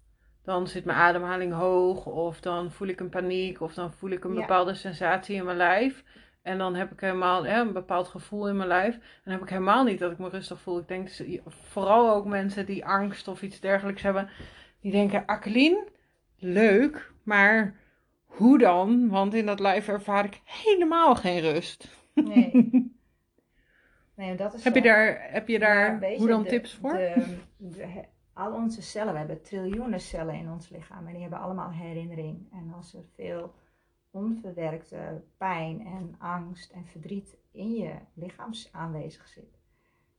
[0.45, 4.23] dan zit mijn ademhaling hoog, of dan voel ik een paniek, of dan voel ik
[4.23, 6.03] een bepaalde sensatie in mijn lijf.
[6.41, 8.93] En dan heb ik helemaal hè, een bepaald gevoel in mijn lijf.
[8.93, 10.79] En dan heb ik helemaal niet dat ik me rustig voel.
[10.79, 11.09] Ik denk
[11.47, 14.29] vooral ook mensen die angst of iets dergelijks hebben.
[14.81, 15.87] Die denken, Akkelien,
[16.37, 17.75] leuk, maar
[18.25, 19.09] hoe dan?
[19.09, 21.87] Want in dat lijf ervaar ik helemaal geen rust.
[22.13, 22.51] Nee.
[24.15, 26.93] nee dat is heb, je daar, heb je daar hoe dan tips voor?
[26.93, 28.03] De,
[28.35, 32.51] al onze cellen, we hebben triljoenen cellen in ons lichaam en die hebben allemaal herinnering.
[32.51, 33.53] En als er veel
[34.09, 39.59] onverwerkte pijn en angst en verdriet in je lichaam aanwezig zit,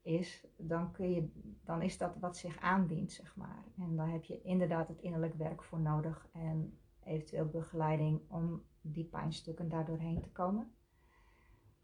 [0.02, 1.28] is, dan, kun je,
[1.64, 3.64] dan is dat wat zich aandient, zeg maar.
[3.78, 9.04] En daar heb je inderdaad het innerlijk werk voor nodig en eventueel begeleiding om die
[9.04, 10.75] pijnstukken daardoor heen te komen.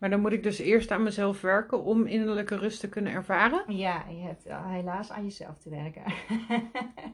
[0.03, 3.65] Maar dan moet ik dus eerst aan mezelf werken om innerlijke rust te kunnen ervaren?
[3.77, 6.03] Ja, je hebt helaas aan jezelf te werken.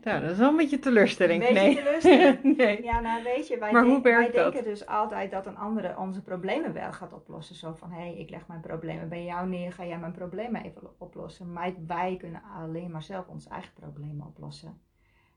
[0.03, 1.48] Ja, dat is wel een beetje teleurstelling.
[1.48, 1.74] Een nee.
[1.74, 2.42] teleurstelling?
[2.57, 2.83] nee.
[2.83, 4.53] Ja, nou weet je, wij, maar hoe wij dat?
[4.53, 7.55] denken dus altijd dat een andere onze problemen wel gaat oplossen.
[7.55, 10.64] Zo van, hé, hey, ik leg mijn problemen bij jou neer, ga jij mijn problemen
[10.64, 11.53] even oplossen.
[11.53, 14.81] Maar wij kunnen alleen maar zelf onze eigen problemen oplossen.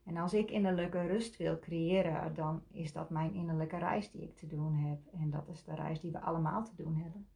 [0.06, 4.38] En als ik innerlijke rust wil creëren, dan is dat mijn innerlijke reis die ik
[4.38, 5.22] te doen heb.
[5.22, 7.28] En dat is de reis die we allemaal te doen hebben.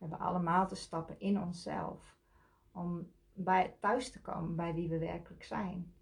[0.00, 2.18] We hebben allemaal te stappen in onszelf
[2.72, 5.94] om bij, thuis te komen bij wie we werkelijk zijn.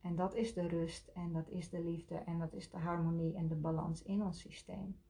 [0.00, 3.36] En dat is de rust en dat is de liefde en dat is de harmonie
[3.36, 5.00] en de balans in ons systeem.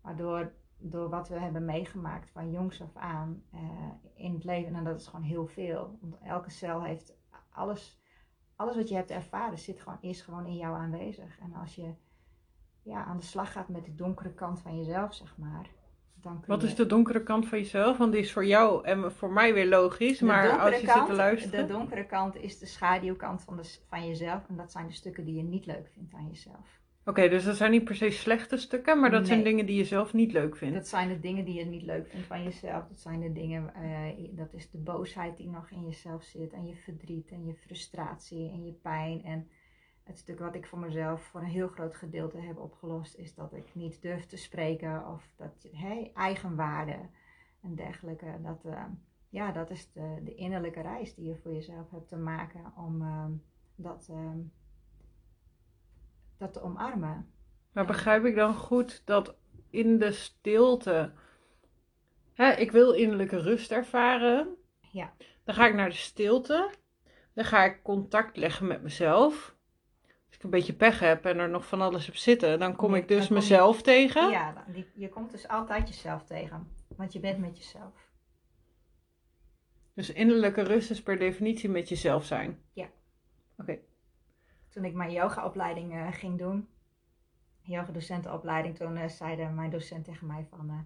[0.00, 3.60] Waardoor door wat we hebben meegemaakt van jongs af aan uh,
[4.14, 5.98] in het leven, en dat is gewoon heel veel.
[6.00, 7.16] Want elke cel heeft
[7.50, 8.00] alles,
[8.56, 11.38] alles wat je hebt ervaren, zit gewoon, is gewoon in jou aanwezig.
[11.38, 11.94] En als je
[12.82, 15.70] ja, aan de slag gaat met de donkere kant van jezelf, zeg maar,
[16.46, 17.96] wat is de donkere kant van jezelf?
[17.96, 20.20] Want die is voor jou en voor mij weer logisch.
[20.20, 21.66] maar als je kant, zit te luisteren.
[21.66, 24.42] De donkere kant is de schaduwkant van, de, van jezelf.
[24.48, 26.82] En dat zijn de stukken die je niet leuk vindt aan jezelf.
[27.06, 29.84] Oké, dus dat zijn niet per se slechte stukken, maar dat zijn dingen die je
[29.84, 30.74] zelf niet leuk vindt.
[30.74, 32.88] Dat zijn de dingen die je niet leuk vindt van jezelf.
[32.88, 36.52] Dat zijn de dingen, uh, dat is de boosheid die nog in jezelf zit.
[36.52, 39.24] En je verdriet en je frustratie en je pijn.
[39.24, 39.48] En
[40.04, 43.52] het stuk wat ik voor mezelf voor een heel groot gedeelte heb opgelost, is dat
[43.52, 46.98] ik niet durf te spreken of dat hey, eigenwaarde
[47.62, 48.38] en dergelijke.
[48.42, 48.84] Dat, uh,
[49.28, 53.02] ja, dat is de, de, innerlijke reis die je voor jezelf hebt te maken om
[53.02, 53.26] uh,
[53.74, 54.30] dat, uh,
[56.36, 57.32] dat te omarmen.
[57.72, 59.36] Maar begrijp ik dan goed dat
[59.70, 61.12] in de stilte,
[62.32, 64.56] hè, ik wil innerlijke rust ervaren.
[64.80, 65.12] Ja.
[65.44, 66.70] Dan ga ik naar de stilte.
[67.32, 69.53] Dan ga ik contact leggen met mezelf
[70.42, 73.28] een beetje pech heb en er nog van alles op zitten, dan kom ik dus
[73.28, 74.30] mezelf tegen.
[74.30, 78.12] Ja, die, je komt dus altijd jezelf tegen, want je bent met jezelf.
[79.94, 82.58] Dus innerlijke rust is per definitie met jezelf zijn?
[82.72, 82.88] Ja.
[83.56, 83.78] Oké.
[84.68, 86.68] Toen ik mijn yogaopleiding uh, ging doen,
[87.60, 90.78] yoga-docentenopleiding, toen uh, zeide mijn docent tegen mij van, uh,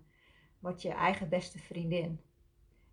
[0.58, 2.20] word je eigen beste vriendin.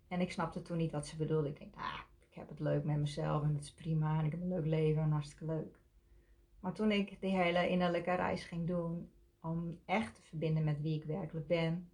[0.08, 1.48] En ik snapte toen niet wat ze bedoelde.
[1.48, 4.30] Ik denk, ah, ik heb het leuk met mezelf en het is prima en ik
[4.30, 5.78] heb een leuk leven en hartstikke leuk.
[6.66, 10.98] Maar toen ik die hele innerlijke reis ging doen, om echt te verbinden met wie
[10.98, 11.90] ik werkelijk ben,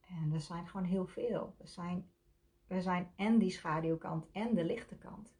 [0.00, 1.54] en er zijn gewoon heel veel.
[1.58, 2.10] Er zijn,
[2.68, 5.34] er zijn en die schaduwkant en de lichte kant.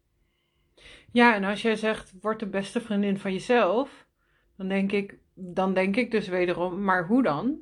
[1.11, 4.07] Ja, en als jij zegt, word de beste vriendin van jezelf,
[4.55, 7.59] dan denk ik, dan denk ik dus wederom, maar hoe dan?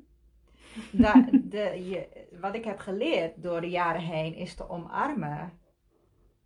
[1.43, 5.59] de, je, wat ik heb geleerd door de jaren heen is te omarmen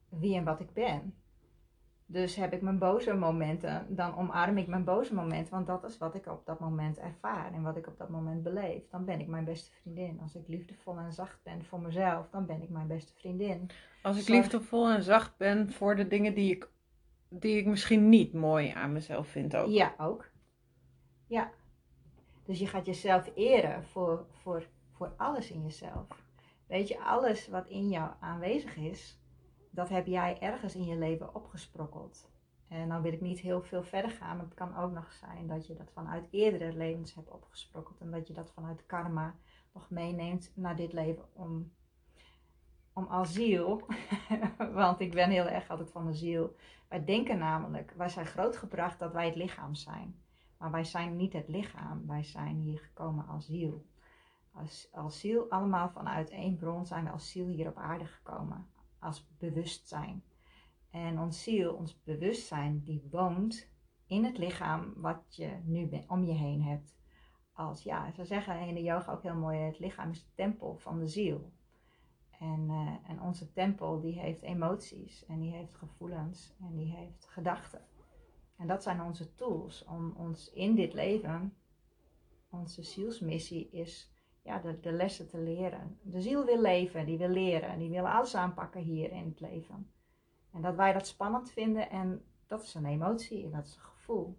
[0.09, 1.22] wie en wat ik ben.
[2.13, 5.97] Dus heb ik mijn boze momenten, dan omarm ik mijn boze momenten, want dat is
[5.97, 8.82] wat ik op dat moment ervaar en wat ik op dat moment beleef.
[8.89, 10.19] Dan ben ik mijn beste vriendin.
[10.21, 13.69] Als ik liefdevol en zacht ben voor mezelf, dan ben ik mijn beste vriendin.
[14.02, 16.69] Als ik liefdevol en zacht ben voor de dingen die ik,
[17.30, 19.69] die ik misschien niet mooi aan mezelf vind ook.
[19.69, 20.30] Ja, ook.
[21.28, 21.52] Ja.
[22.45, 26.08] Dus je gaat jezelf eren voor, voor, voor alles in jezelf.
[26.67, 29.21] Weet je, alles wat in jou aanwezig is,
[29.73, 32.31] dat heb jij ergens in je leven opgesprokkeld.
[32.67, 35.47] En dan wil ik niet heel veel verder gaan, maar het kan ook nog zijn
[35.47, 39.36] dat je dat vanuit eerdere levens hebt opgesprokkeld en dat je dat vanuit karma
[39.73, 41.71] nog meeneemt naar dit leven om,
[42.93, 43.86] om als ziel,
[44.73, 46.55] want ik ben heel erg altijd van de ziel.
[46.88, 50.21] Wij denken namelijk, wij zijn grootgebracht dat wij het lichaam zijn.
[50.57, 53.86] Maar wij zijn niet het lichaam, wij zijn hier gekomen als ziel.
[54.51, 58.71] Als, als ziel, allemaal vanuit één bron zijn we als ziel hier op aarde gekomen
[59.03, 60.23] als bewustzijn.
[60.89, 63.71] En ons ziel, ons bewustzijn, die woont
[64.07, 66.95] in het lichaam wat je nu om je heen hebt.
[67.53, 70.77] Als, ja, ze zeggen in de yoga ook heel mooi, het lichaam is de tempel
[70.77, 71.51] van de ziel.
[72.39, 77.25] En, uh, en onze tempel die heeft emoties en die heeft gevoelens en die heeft
[77.25, 77.81] gedachten.
[78.57, 81.53] En dat zijn onze tools om ons in dit leven,
[82.49, 84.12] onze zielsmissie is
[84.43, 85.97] ja, de, de lessen te leren.
[86.01, 89.91] De ziel wil leven, die wil leren, die wil alles aanpakken hier in het leven.
[90.51, 93.82] En dat wij dat spannend vinden en dat is een emotie en dat is een
[93.82, 94.38] gevoel.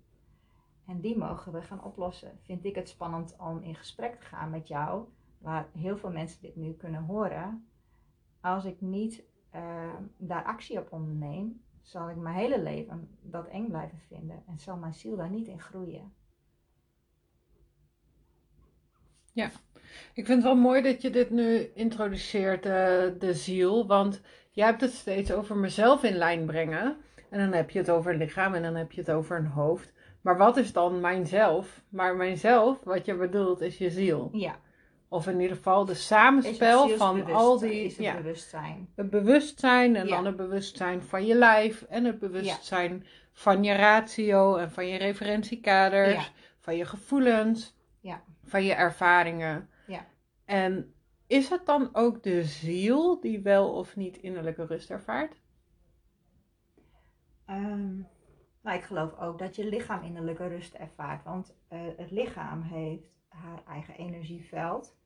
[0.86, 2.38] En die mogen we gaan oplossen.
[2.42, 6.40] Vind ik het spannend om in gesprek te gaan met jou, waar heel veel mensen
[6.40, 7.68] dit nu kunnen horen.
[8.40, 13.68] Als ik niet uh, daar actie op onderneem, zal ik mijn hele leven dat eng
[13.68, 16.14] blijven vinden en zal mijn ziel daar niet in groeien.
[19.32, 19.50] Ja,
[20.14, 22.72] ik vind het wel mooi dat je dit nu introduceert, uh,
[23.18, 26.96] de ziel, want jij hebt het steeds over mezelf in lijn brengen.
[27.30, 29.46] En dan heb je het over een lichaam en dan heb je het over een
[29.46, 29.92] hoofd.
[30.20, 31.82] Maar wat is dan mijzelf?
[31.88, 34.28] Maar mijzelf, wat je bedoelt, is je ziel.
[34.32, 34.56] Ja.
[35.08, 37.84] Of in ieder geval de samenspel van al die.
[37.84, 38.88] Is het bewustzijn.
[38.96, 44.56] Het bewustzijn en dan het bewustzijn van je lijf en het bewustzijn van je ratio
[44.56, 47.74] en van je referentiekaders, van je gevoelens,
[48.44, 49.68] van je ervaringen.
[50.44, 50.94] En
[51.26, 55.42] is het dan ook de ziel die wel of niet innerlijke rust ervaart?
[57.46, 58.06] Um,
[58.62, 61.24] nou, ik geloof ook dat je lichaam innerlijke rust ervaart.
[61.24, 64.96] Want uh, het lichaam heeft haar eigen energieveld.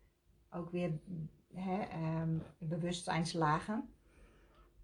[0.51, 0.99] Ook weer
[1.55, 3.93] um, bewustzijnslagen.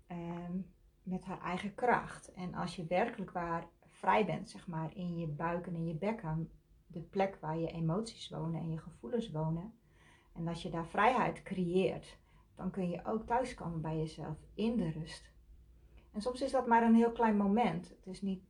[0.08, 2.32] Um, met haar eigen kracht.
[2.32, 6.50] En als je werkelijk waar vrij bent, zeg maar, in je buik en je bekken.
[6.86, 9.78] De plek waar je emoties wonen en je gevoelens wonen.
[10.34, 12.18] En als je daar vrijheid creëert,
[12.54, 15.32] dan kun je ook thuiskomen bij jezelf in de rust.
[16.12, 17.88] En soms is dat maar een heel klein moment.
[17.88, 18.42] Het is niet,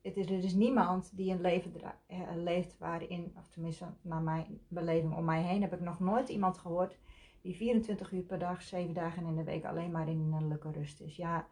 [0.00, 1.72] het is, er is niemand die een leven
[2.06, 6.28] eh, leeft waarin, of tenminste naar mijn beleving om mij heen, heb ik nog nooit
[6.28, 6.98] iemand gehoord
[7.40, 11.00] die 24 uur per dag, 7 dagen in de week alleen maar in innerlijke rust
[11.00, 11.16] is.
[11.16, 11.46] Ja,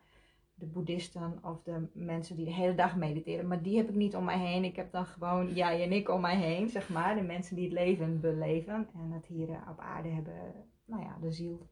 [0.58, 4.16] de boeddhisten of de mensen die de hele dag mediteren, maar die heb ik niet
[4.16, 4.64] om mij heen.
[4.64, 7.14] Ik heb dan gewoon jij en ik om mij heen, zeg maar.
[7.14, 11.16] De mensen die het leven beleven en het hier eh, op aarde hebben, nou ja,
[11.20, 11.66] de ziel,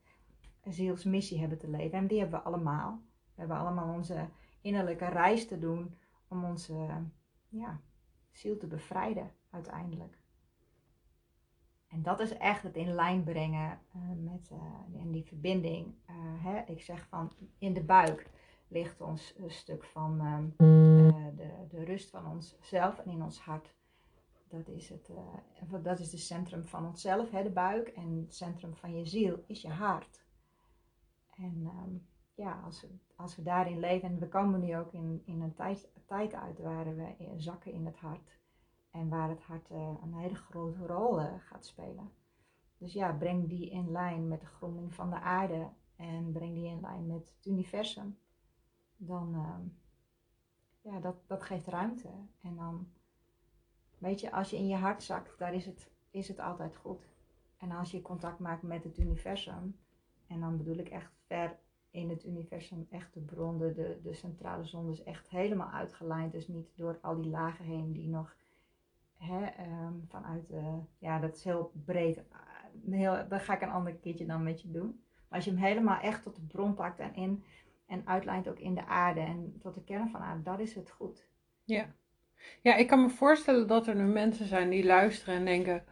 [0.65, 1.99] zielsmissie hebben te leven.
[1.99, 3.01] En die hebben we allemaal.
[3.35, 4.29] We hebben allemaal onze
[4.61, 5.95] innerlijke reis te doen
[6.29, 6.87] om onze
[7.49, 7.81] ja,
[8.31, 10.19] ziel te bevrijden uiteindelijk.
[11.89, 15.95] En dat is echt het in lijn brengen uh, met uh, die verbinding.
[16.43, 18.31] Hè, ik zeg van in de buik
[18.69, 20.49] ligt ons een stuk van ehm,
[21.37, 23.75] de, de rust van onszelf en in ons hart.
[24.49, 25.11] Dat is het,
[25.83, 27.89] dat is het centrum van onszelf, hè, de buik.
[27.89, 30.25] En het centrum van je ziel is je hart.
[31.37, 35.23] En um, ja, als we, als we daarin leven, en we komen nu ook in,
[35.25, 38.39] in een tijd, tijd uit waar we zakken in het hart
[38.91, 42.11] en waar het hart uh, een hele grote rol gaat spelen.
[42.79, 46.67] Dus ja, breng die in lijn met de gronding van de aarde en breng die
[46.67, 48.19] in lijn met het universum.
[48.97, 52.09] Dan, uh, ja, dat, dat geeft ruimte.
[52.41, 52.89] En dan,
[53.99, 57.09] weet je, als je in je hart zakt, daar is het, is het altijd goed.
[57.57, 59.79] En als je contact maakt met het universum,
[60.27, 61.59] en dan bedoel ik echt ver
[61.91, 66.33] in het universum echt de bron, de, de centrale zon is echt helemaal uitgelijnd.
[66.33, 68.37] Dus niet door al die lagen heen die nog
[69.17, 72.23] hè, um, vanuit, uh, ja dat is heel breed.
[72.91, 75.01] Heel, dat ga ik een ander keertje dan met je doen.
[75.29, 77.45] Maar als je hem helemaal echt tot de bron pakt en in
[77.87, 80.91] en uitlijnt ook in de aarde en tot de kern van aarde, dat is het
[80.91, 81.29] goed.
[81.65, 81.95] Ja.
[82.61, 85.85] Ja, ik kan me voorstellen dat er nu mensen zijn die luisteren en denken,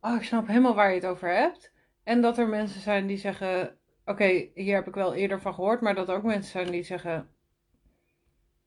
[0.00, 1.72] oh ik snap helemaal waar je het over hebt.
[2.02, 5.80] En dat er mensen zijn die zeggen, Oké, hier heb ik wel eerder van gehoord,
[5.80, 7.28] maar dat er ook mensen zijn die zeggen: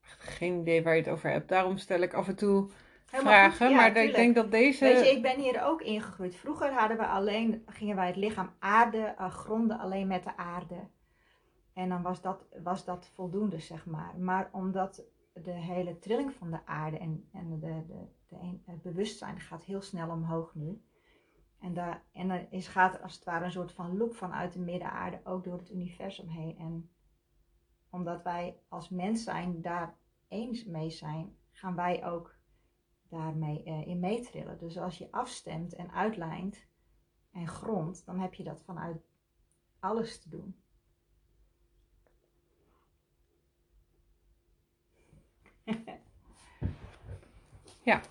[0.01, 1.49] geen idee waar je het over hebt.
[1.49, 2.69] Daarom stel ik af en toe
[3.05, 3.75] vragen.
[3.75, 4.83] maar ik denk dat deze.
[4.83, 6.35] Weet je, ik ben hier ook ingegroeid.
[6.35, 10.87] Vroeger hadden we alleen, gingen wij het lichaam aarde, uh, gronden alleen met de aarde.
[11.77, 14.19] En dan was dat, was dat voldoende, zeg maar.
[14.19, 19.39] Maar omdat de hele trilling van de aarde en, en de, de, de, het bewustzijn
[19.39, 20.81] gaat heel snel omhoog nu.
[21.59, 24.53] En, daar, en dan is, gaat er als het ware een soort van loop vanuit
[24.53, 26.57] de middenaarde ook door het universum heen.
[26.57, 26.89] En
[27.89, 32.35] omdat wij als mens zijn daar eens mee zijn, gaan wij ook
[33.09, 34.57] daarmee uh, in meetrillen.
[34.57, 36.67] Dus als je afstemt en uitlijnt
[37.31, 39.09] en grond, dan heb je dat vanuit
[39.79, 40.61] alles te doen.
[47.89, 48.01] ja,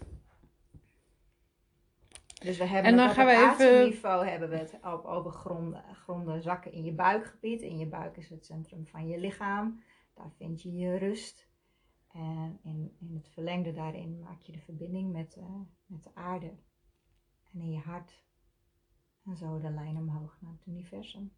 [2.47, 3.89] dus we hebben en dan gaan we even...
[3.89, 7.63] niveau hebben we het op, over gronden, gronden zakken in je buikgebied.
[7.63, 9.83] In je buik is het centrum van je lichaam.
[10.15, 11.49] Daar vind je je rust.
[12.13, 16.55] En in, in het verlengde daarin maak je de verbinding met, uh, met de aarde.
[17.53, 18.25] En in je hart.
[19.25, 21.33] En zo de lijn omhoog naar het universum.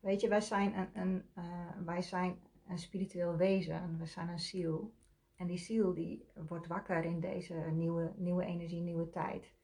[0.00, 2.38] Weet je, wij zijn een, een, uh, wij zijn
[2.68, 3.98] een spiritueel wezen.
[3.98, 4.94] We zijn een ziel.
[5.36, 9.54] En die ziel die wordt wakker in deze nieuwe, nieuwe energie, nieuwe tijd.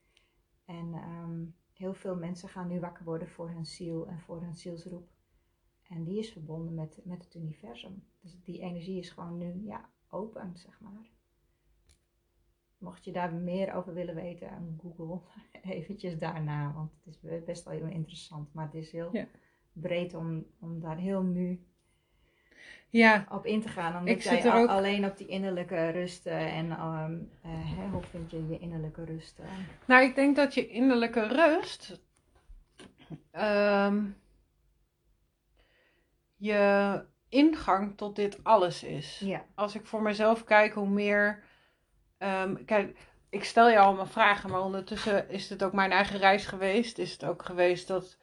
[0.64, 4.54] En ehm, heel veel mensen gaan nu wakker worden voor hun ziel en voor hun
[4.54, 5.08] zielsroep.
[5.88, 8.04] En die is verbonden met, met het universum.
[8.20, 11.10] Dus die energie is gewoon nu ja, open, zeg maar.
[12.78, 15.20] Mocht je daar meer over willen weten, Google
[15.62, 16.72] eventjes daarna.
[16.72, 18.54] Want het is best wel heel interessant.
[18.54, 19.26] Maar het is heel
[19.72, 21.66] breed om, om daar heel nu
[22.88, 23.26] ja.
[23.30, 23.96] op in te gaan.
[23.96, 24.68] Omdat ik jij ook...
[24.68, 29.38] alleen op die innerlijke rust en um, uh, hoe vind je je innerlijke rust?
[29.84, 32.00] Nou, ik denk dat je innerlijke rust
[33.32, 34.16] um,
[36.36, 39.18] je ingang tot dit alles is.
[39.24, 39.44] Ja.
[39.54, 41.42] Als ik voor mezelf kijk, hoe meer.
[42.18, 42.98] Um, kijk,
[43.30, 46.98] ik stel je allemaal vragen, maar ondertussen is het ook mijn eigen reis geweest.
[46.98, 48.18] Is het ook geweest dat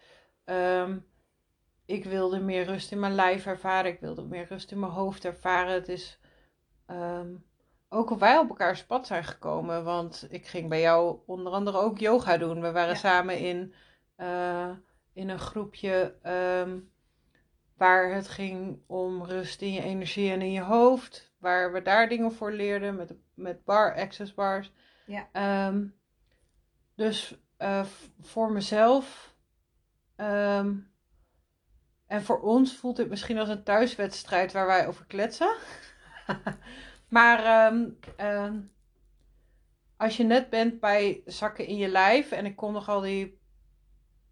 [0.46, 1.06] um,
[1.90, 3.92] ik wilde meer rust in mijn lijf ervaren.
[3.92, 5.74] Ik wilde meer rust in mijn hoofd ervaren.
[5.74, 6.20] Het is
[6.88, 7.46] um,
[7.90, 9.84] ook of wij op elkaars pad zijn gekomen.
[9.84, 12.62] Want ik ging bij jou onder andere ook yoga doen.
[12.62, 13.74] We waren samen in,
[14.18, 14.70] uh,
[15.14, 16.16] in een groepje
[16.62, 16.92] um,
[17.78, 21.34] waar het ging om rust in je energie en in je hoofd.
[21.38, 24.72] Waar we daar dingen voor leerden met, met bar, access bars.
[25.06, 25.68] Ja.
[25.68, 25.96] Um,
[26.96, 27.86] dus uh,
[28.22, 29.36] voor mezelf
[30.16, 30.89] um,
[32.10, 35.56] en voor ons voelt het misschien als een thuiswedstrijd waar wij over kletsen.
[37.08, 37.98] maar um,
[39.98, 43.40] als je net bent bij zakken in je lijf en ik kom nog al die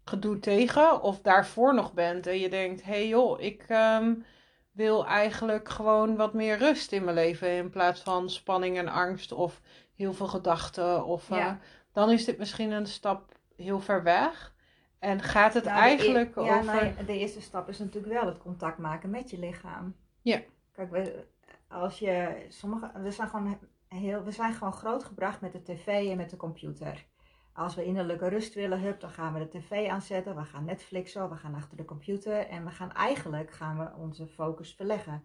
[0.04, 4.24] gedoe tegen, of daarvoor nog bent en je denkt: hé hey joh, ik um,
[4.72, 9.32] wil eigenlijk gewoon wat meer rust in mijn leven in plaats van spanning en angst
[9.32, 9.60] of
[9.94, 11.04] heel veel gedachten.
[11.04, 11.52] Of, uh,
[11.92, 14.56] dan is dit misschien een stap heel ver weg.
[14.98, 16.74] En gaat het nou, eigenlijk e ja, over...
[16.74, 19.96] Nou, de eerste stap is natuurlijk wel het contact maken met je lichaam.
[20.22, 20.40] Ja.
[20.72, 21.24] Kijk, we,
[21.68, 22.46] als je...
[22.48, 23.58] Sommige, we, zijn gewoon
[23.88, 27.06] heel, we zijn gewoon grootgebracht met de tv en met de computer.
[27.52, 30.36] Als we innerlijke rust willen, hup, dan gaan we de tv aanzetten.
[30.36, 32.46] We gaan Netflixen, we gaan achter de computer.
[32.46, 35.22] En we gaan eigenlijk gaan we onze focus verleggen.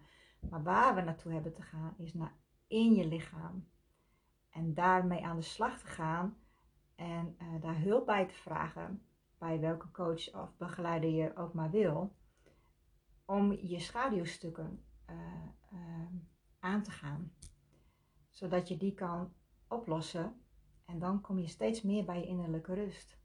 [0.50, 2.32] Maar waar we naartoe hebben te gaan, is naar
[2.66, 3.68] in je lichaam.
[4.50, 6.36] En daarmee aan de slag te gaan.
[6.96, 9.02] En uh, daar hulp bij te vragen
[9.44, 12.12] bij welke coach of begeleider je ook maar wil,
[13.24, 15.16] om je schaduwstukken uh,
[15.72, 16.06] uh,
[16.58, 17.32] aan te gaan.
[18.30, 19.32] Zodat je die kan
[19.68, 20.40] oplossen
[20.84, 23.18] en dan kom je steeds meer bij je innerlijke rust.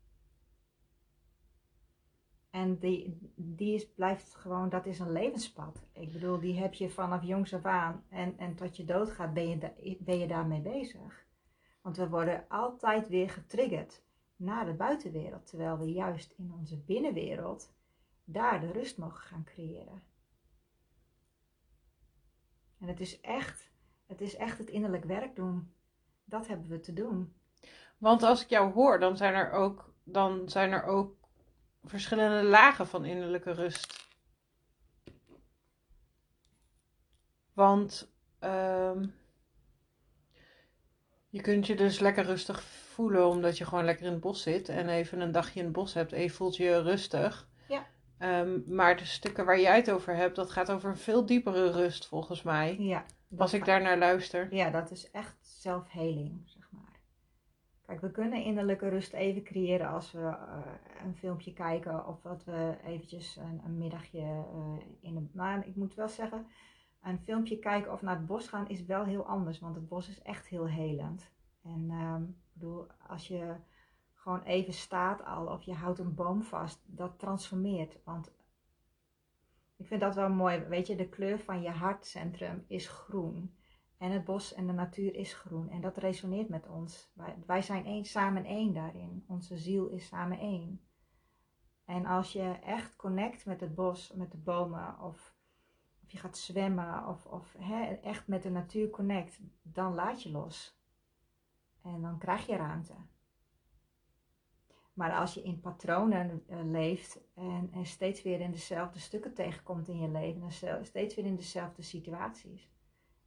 [2.50, 5.88] En die, die is, blijft gewoon, dat is een levenspad.
[5.94, 9.50] Ik bedoel, die heb je vanaf jongs af aan en, en tot je doodgaat ben
[9.50, 11.26] je, ben je daarmee bezig.
[11.82, 14.08] Want we worden altijd weer getriggerd
[14.40, 17.74] naar de buitenwereld, terwijl we juist in onze binnenwereld
[18.24, 20.04] daar de rust mogen gaan creëren.
[22.80, 23.72] En het is echt,
[24.06, 25.74] het is echt het innerlijk werk doen.
[26.26, 27.34] Dat hebben we te doen.
[27.98, 31.18] Want als ik jou hoor, dan zijn er ook, dan zijn er ook
[31.84, 34.08] verschillende lagen van innerlijke rust.
[37.54, 39.14] Want um,
[41.30, 44.70] je kunt je dus lekker rustig voelen omdat je gewoon lekker in het bos zit
[44.70, 47.50] en even een dagje in het bos hebt en je voelt je rustig.
[47.68, 47.86] Ja.
[48.42, 51.72] Um, maar de stukken waar jij het over hebt, dat gaat over een veel diepere
[51.72, 52.76] rust volgens mij.
[52.80, 53.06] Ja.
[53.38, 54.54] Als ik daar naar luister.
[54.54, 57.00] Ja, dat is echt zelfheling, zeg maar.
[57.86, 60.58] Kijk, we kunnen innerlijke rust even creëren als we uh,
[61.04, 65.30] een filmpje kijken of dat we eventjes een, een middagje uh, in een...
[65.34, 66.48] Maar ik moet wel zeggen,
[67.04, 70.10] een filmpje kijken of naar het bos gaan is wel heel anders, want het bos
[70.10, 71.32] is echt heel helend.
[71.64, 73.56] En um, ik bedoel, als je
[74.14, 77.98] gewoon even staat al of je houdt een boom vast, dat transformeert.
[78.04, 78.32] Want
[79.76, 80.60] ik vind dat wel mooi.
[80.60, 83.56] Weet je, de kleur van je hartcentrum is groen.
[83.98, 85.70] En het bos en de natuur is groen.
[85.70, 87.12] En dat resoneert met ons.
[87.14, 89.24] Wij, wij zijn één, samen één daarin.
[89.28, 90.82] Onze ziel is samen één.
[91.86, 95.36] En als je echt connect met het bos, met de bomen, of,
[96.10, 97.56] of je gaat zwemmen, of, of
[98.04, 100.80] echt met de natuur connect, dan laat je los.
[101.82, 102.94] En dan krijg je ruimte.
[104.94, 109.88] Maar als je in patronen uh, leeft en, en, steeds weer in dezelfde stukken tegenkomt
[109.88, 112.72] in je leven, en steeds weer in dezelfde situaties.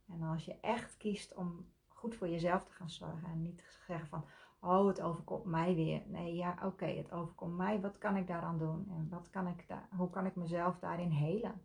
[0.08, 3.64] En als je echt kiest om goed voor jezelf te gaan zorgen en niet te
[3.86, 4.24] zeggen van,
[4.60, 6.02] oh het overkomt mij weer.
[6.06, 7.80] Nee, ja oké, het overkomt mij.
[7.80, 8.88] Wat kan ik daaraan doen?
[8.90, 11.60] En wat kan ik daar, hoe kan ik mezelf daarin helen?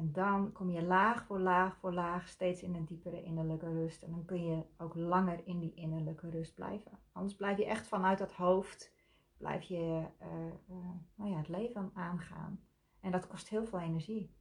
[0.00, 4.02] En dan kom je laag voor laag voor laag steeds in een diepere innerlijke rust.
[4.02, 6.98] En dan kun je ook langer in die innerlijke rust blijven.
[7.12, 8.92] Anders blijf je echt vanuit dat hoofd,
[9.36, 9.76] blijf je
[10.22, 10.28] uh,
[10.70, 10.76] uh,
[11.14, 12.60] nou ja, het leven aangaan.
[13.00, 14.34] En dat kost heel veel energie.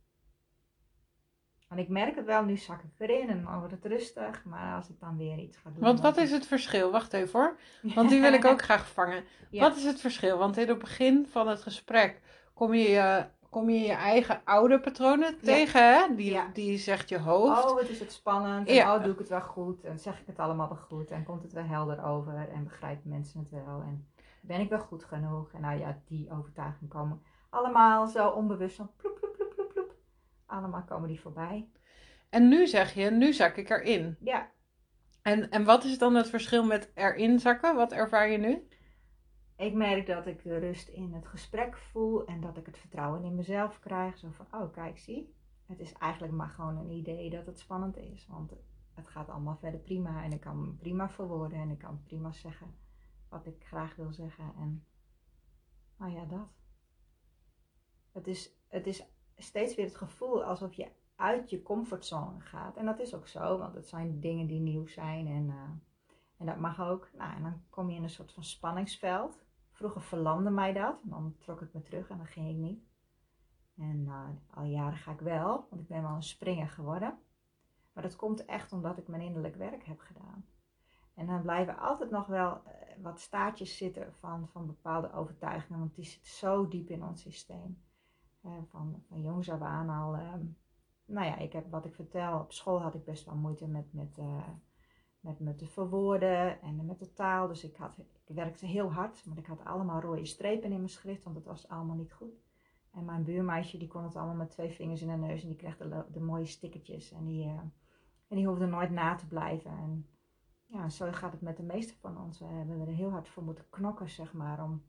[1.68, 4.46] Want ik merk het wel, nu zak ik erin en dan wordt het rustig.
[4.46, 5.84] Maar als ik dan weer iets ga doen...
[5.84, 6.92] Want wat is het verschil?
[6.92, 7.60] Wacht even hoor.
[7.82, 9.24] Want die wil ik ook graag vangen.
[9.50, 9.62] Ja.
[9.62, 10.38] Wat is het verschil?
[10.38, 12.22] Want in het begin van het gesprek
[12.54, 16.16] kom je je, kom je, je eigen oude patronen tegen, hè?
[16.16, 16.50] Die, Ja.
[16.54, 17.66] die zegt je hoofd.
[17.66, 18.68] Oh, wat is het spannend.
[18.68, 19.84] En oh, doe ik het wel goed.
[19.84, 21.12] En zeg ik het allemaal wel goed.
[21.12, 22.50] En komt het wel helder over.
[22.54, 23.82] En begrijpen mensen het wel.
[23.82, 24.08] En
[24.42, 25.52] ben ik wel goed genoeg.
[25.54, 29.96] En nou ja, die overtuigingen komen allemaal zo onbewust van ploep, ploep, ploep, ploep, ploep.
[30.46, 31.70] Allemaal komen die voorbij.
[32.30, 34.18] En nu zeg je, nu zak ik erin.
[34.20, 34.52] Ja,
[35.22, 37.76] En, en wat is dan het verschil met erin zakken?
[37.76, 38.68] Wat ervaar je nu?
[39.60, 42.26] Ik merk dat ik rust in het gesprek voel.
[42.26, 44.18] En dat ik het vertrouwen in mezelf krijg.
[44.18, 45.36] Zo van, oh kijk, zie.
[45.66, 48.28] Het is eigenlijk maar gewoon een idee dat het spannend is.
[48.28, 48.54] Want
[48.94, 50.24] het gaat allemaal verder prima.
[50.24, 51.60] En ik kan prima verwoorden.
[51.60, 52.76] En ik kan prima zeggen
[53.30, 54.54] wat ik graag wil zeggen.
[54.58, 54.86] En
[55.98, 56.48] nou ja, dat.
[58.12, 59.06] Het is, het is
[59.38, 62.78] steeds weer het gevoel alsof je uit je comfortzone gaat.
[62.78, 65.28] En dat is ook zo, want het zijn dingen die nieuw zijn.
[65.28, 65.70] En, eh,
[66.38, 67.10] en dat mag ook.
[67.14, 69.48] Nou, en dan kom je in een soort van spanningsveld.
[69.80, 70.96] Vroeger verlamde mij dat.
[71.04, 72.84] Dan trok ik me terug en dan ging ik niet.
[73.78, 77.18] En eh, al jaren ga ik wel, want ik ben wel een springer geworden.
[77.94, 80.46] Maar dat komt echt omdat ik mijn innerlijk werk heb gedaan.
[81.14, 85.96] En dan blijven altijd nog wel eh, wat staartjes zitten van, van bepaalde overtuigingen, want
[85.96, 87.84] die zitten zo diep in ons systeem.
[88.42, 90.16] Eh, van, van jongs af aan al.
[90.16, 90.46] ehm,
[91.06, 92.40] nou ja, ik heb wat ik vertel.
[92.40, 94.18] Op school had ik best wel moeite met, met,
[95.20, 97.48] met me te verwoorden en met de taal.
[97.48, 97.98] Dus ik, had,
[98.30, 101.46] ik werkte heel hard, maar ik had allemaal rode strepen in mijn schrift, want het
[101.46, 102.42] was allemaal niet goed.
[102.92, 105.58] En mijn buurmeisje die kon het allemaal met twee vingers in de neus en die
[105.58, 107.12] kreeg de, de mooie stickertjes.
[107.12, 107.60] En die, eh,
[108.28, 109.72] en die hoefde nooit na te blijven.
[109.72, 110.08] En
[110.66, 112.40] ja, zo gaat het met de meeste van ons.
[112.40, 114.64] We hebben er heel hard voor moeten knokken, zeg maar.
[114.64, 114.84] Om,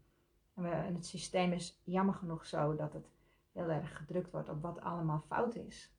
[0.55, 3.11] en, we, en het systeem is jammer genoeg zo dat het
[3.53, 5.95] heel erg gedrukt wordt op wat allemaal fout is.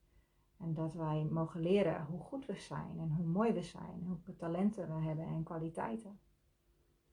[0.57, 4.35] En dat wij mogen leren hoe goed we zijn en hoe mooi we zijn, hoeveel
[4.35, 6.19] talenten we hebben en kwaliteiten.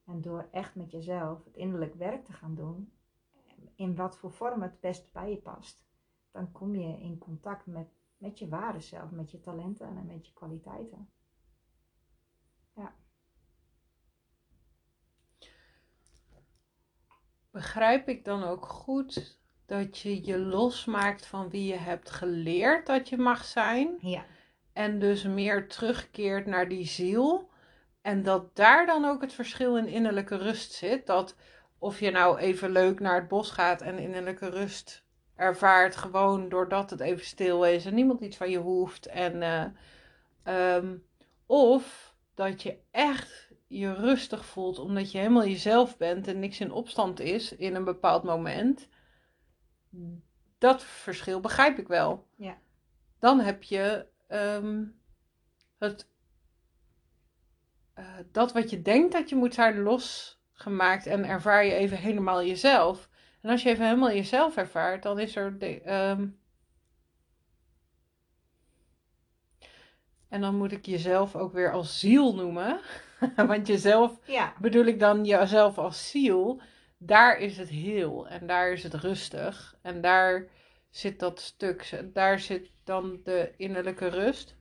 [0.09, 2.93] En door echt met jezelf het innerlijk werk te gaan doen,
[3.75, 5.85] in wat voor vorm het best bij je past,
[6.31, 10.27] dan kom je in contact met, met je ware zelf, met je talenten en met
[10.27, 11.09] je kwaliteiten.
[17.51, 23.09] Begrijp ik dan ook goed dat je je losmaakt van wie je hebt geleerd dat
[23.09, 23.97] je mag zijn?
[24.01, 24.25] Ja,
[24.73, 27.48] En dus meer terugkeert naar die ziel.
[28.03, 31.07] En dat daar dan ook het verschil in innerlijke rust zit.
[31.07, 31.37] Dat
[31.79, 36.91] of je nou even leuk naar het bos gaat en innerlijke rust ervaart, gewoon doordat
[36.91, 39.07] het even stil is en niemand iets van je hoeft.
[39.07, 39.65] En, eh,
[40.43, 40.97] ehm,
[41.47, 46.73] of dat je echt je rustig voelt omdat je helemaal jezelf bent en niks in
[46.73, 48.89] opstand is in een bepaald moment.
[50.59, 52.27] Dat verschil begrijp ik wel.
[52.37, 52.59] Ja.
[53.19, 54.85] Dan heb je ehm,
[55.79, 56.09] het,
[57.99, 62.45] eh, dat wat je denkt dat je moet zijn losgemaakt en ervaar je even helemaal
[62.45, 63.09] jezelf.
[63.41, 65.59] En als je even helemaal jezelf ervaart, dan is er.
[65.59, 66.27] De, ehm,
[70.29, 72.81] en dan moet ik jezelf ook weer als ziel noemen.
[73.37, 76.61] Want jezelf ja, bedoel ik dan jezelf als ziel.
[76.99, 79.77] Daar is het heel en daar is het rustig.
[79.83, 80.47] En daar
[80.91, 84.57] zit dat stuk, daar zit dan de innerlijke rust.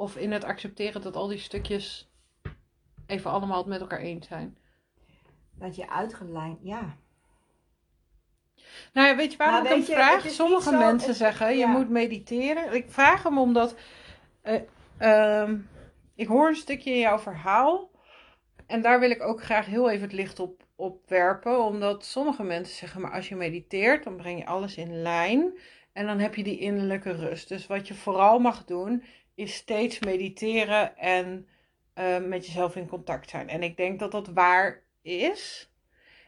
[0.00, 2.10] Of in het accepteren dat al die stukjes
[3.06, 4.56] even allemaal het met elkaar eens zijn.
[5.54, 6.96] dat je uitgelijnd, ja.
[8.92, 10.30] Nou ja, weet je waarom Nou, ik hem je, vraag?
[10.30, 12.74] Sommige zo- mensen het- zeggen, je moet mediteren.
[12.74, 13.74] Ik vraag hem omdat...
[14.42, 14.60] eh,
[14.98, 15.58] ehm,
[16.14, 17.90] ik hoor een stukje in jouw verhaal.
[18.66, 21.64] En daar wil ik ook graag heel even het licht op, op werpen.
[21.64, 25.58] Omdat sommige mensen zeggen, maar als je mediteert, dan breng je alles in lijn.
[25.92, 27.48] En dan heb je die innerlijke rust.
[27.48, 29.02] Dus wat je vooral mag doen,
[29.38, 31.46] is steeds mediteren en
[31.94, 33.48] eh, met jezelf in contact zijn.
[33.48, 35.72] En ik denk dat dat waar is.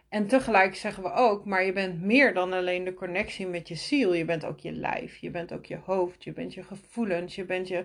[0.08, 3.74] En tegelijk zeggen we ook, maar je bent meer dan alleen de connectie met je
[3.74, 4.14] ziel.
[4.14, 7.44] Je bent ook je lijf, je bent ook je hoofd, je bent je gevoelens, je
[7.44, 7.84] bent je,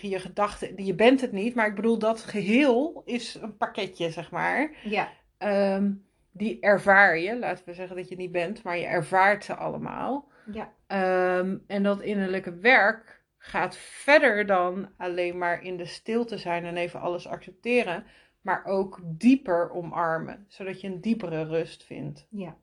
[0.00, 0.84] je gedachten.
[0.84, 4.70] Je bent het niet, maar ik bedoel dat geheel is een pakketje, zeg maar.
[4.84, 5.92] Ja, Ehm,
[6.32, 10.28] die ervaar je, laten we zeggen dat je niet bent, maar je ervaart ze allemaal.
[10.52, 13.16] ja, Ehm, en dat innerlijke werk
[13.46, 18.04] gaat verder dan alleen maar in de stilte zijn en even alles accepteren,
[18.40, 22.26] maar ook dieper omarmen, zodat je een diepere rust vindt.
[22.30, 22.56] ja.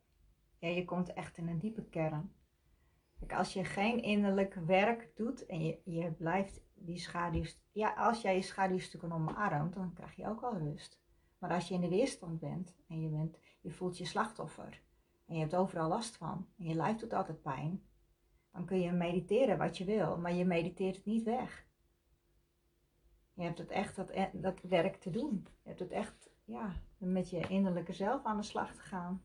[0.60, 2.32] Ja, je komt echt in een diepe kern.
[3.20, 7.62] Kijk, als je geen innerlijk werk doet en je, je blijft die schaduws...
[7.72, 11.02] Ja, als jij je schaduwstukken omarmt, dan krijg je ook wel rust.
[11.40, 14.82] Maar als je in de weerstand bent en je, bent, je voelt je slachtoffer
[15.28, 17.82] en je hebt overal last van en je lijf doet altijd pijn,
[18.54, 21.66] dan kun je mediteren wat je wil, maar je mediteert het niet weg.
[23.34, 25.48] Je hebt het echt dat, eh, dat werk te doen.
[25.62, 29.22] Je hebt het echt ja, met je innerlijke zelf aan de slag te gaan.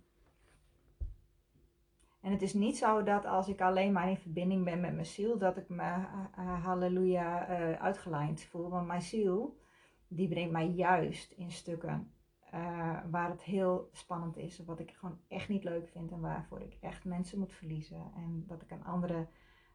[2.20, 5.06] En het is niet zo dat als ik alleen maar in verbinding ben met mijn
[5.06, 8.68] ziel, dat ik me uh, halleluja uh, uitgelijnd voel.
[8.68, 9.58] Want mijn ziel,
[10.08, 12.12] die brengt mij juist in stukken
[12.54, 14.64] uh, waar het heel spannend is.
[14.64, 18.12] Wat ik gewoon echt niet leuk vind en waarvoor ik echt mensen moet verliezen.
[18.16, 19.28] En dat ik een andere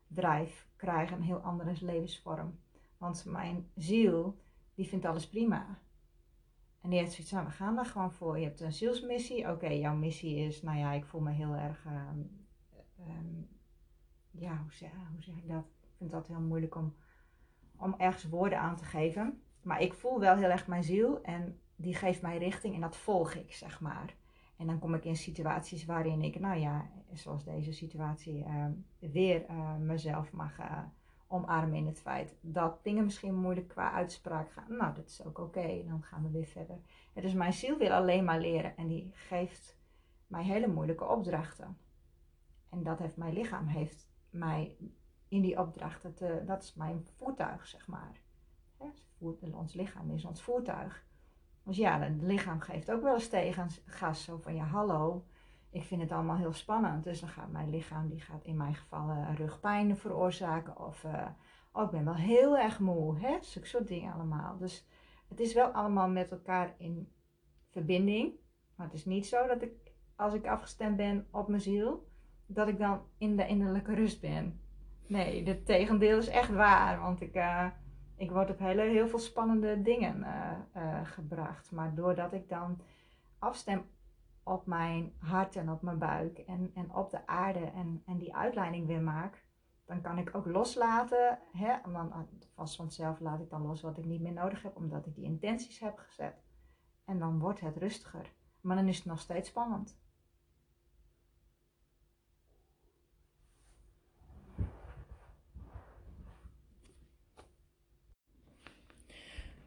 [0.07, 2.59] drive krijg, een heel andere levensvorm.
[2.97, 4.37] Want mijn ziel,
[4.75, 5.81] die vindt alles prima.
[6.81, 8.39] En die heeft zoiets van, we gaan daar gewoon voor.
[8.39, 9.51] Je hebt een zielsmissie.
[9.51, 12.47] Oké, jouw missie is, nou ja, ik voel me heel erg, um,
[12.99, 13.47] um,
[14.31, 15.65] ja, hoe zeg, hoe zeg, ik dat?
[15.81, 16.95] Ik vind dat heel moeilijk om,
[17.77, 19.41] om ergens woorden aan te geven.
[19.61, 22.97] Maar ik voel wel heel erg mijn ziel en die geeft mij richting en dat
[22.97, 24.15] volg ik, zeg maar.
[24.57, 28.65] En dan kom ik in situaties waarin ik, nou ja, zoals deze situatie, uh,
[28.99, 30.83] weer uh, mezelf mag uh,
[31.27, 34.77] omarmen in het feit dat dingen misschien moeilijk qua uitspraak gaan.
[34.77, 36.79] Nou, dat is ook oké, dan gaan we weer verder.
[37.13, 39.77] Het is mijn ziel wil alleen maar leren en die geeft
[40.27, 41.77] mij hele moeilijke opdrachten.
[42.69, 44.77] En dat heeft mijn lichaam, heeft mij
[45.27, 48.21] in die opdrachten, te, dat is mijn voertuig, zeg maar.
[49.51, 51.05] ons lichaam is ons voertuig.
[51.63, 54.23] Dus ja, het lichaam geeft ook wel eens tegen gas.
[54.23, 55.25] Zo van ja, hallo,
[55.69, 57.03] ik vind het allemaal heel spannend.
[57.03, 60.79] Dus dan gaat mijn lichaam, die gaat in mijn geval uh, rugpijn veroorzaken.
[60.79, 61.27] Of uh,
[61.71, 63.19] oh, ik ben wel heel erg moe.
[63.19, 63.37] Hè?
[63.41, 64.57] Zulke soort dingen allemaal.
[64.57, 64.87] Dus
[65.27, 67.11] het is wel allemaal met elkaar in
[67.69, 68.33] verbinding.
[68.75, 69.73] Maar het is niet zo dat ik,
[70.15, 72.07] als ik afgestemd ben op mijn ziel,
[72.45, 74.61] dat ik dan in de innerlijke rust ben.
[75.07, 76.99] Nee, het tegendeel is echt waar.
[76.99, 77.67] Want ik, uh,
[78.15, 81.71] ik word op hele, heel veel spannende dingen uh, uh, gebracht.
[81.71, 82.81] Maar doordat ik dan
[83.39, 83.85] afstem
[84.43, 88.35] op mijn hart en op mijn buik en, en op de aarde en, en die
[88.35, 89.45] uitleiding weer maak,
[89.85, 91.39] dan kan ik ook loslaten.
[91.51, 91.91] Hè?
[91.91, 95.15] Dan, vast vanzelf laat ik dan los wat ik niet meer nodig heb, omdat ik
[95.15, 96.43] die intenties heb gezet.
[97.05, 98.33] En dan wordt het rustiger.
[98.61, 100.01] Maar dan is het nog steeds spannend.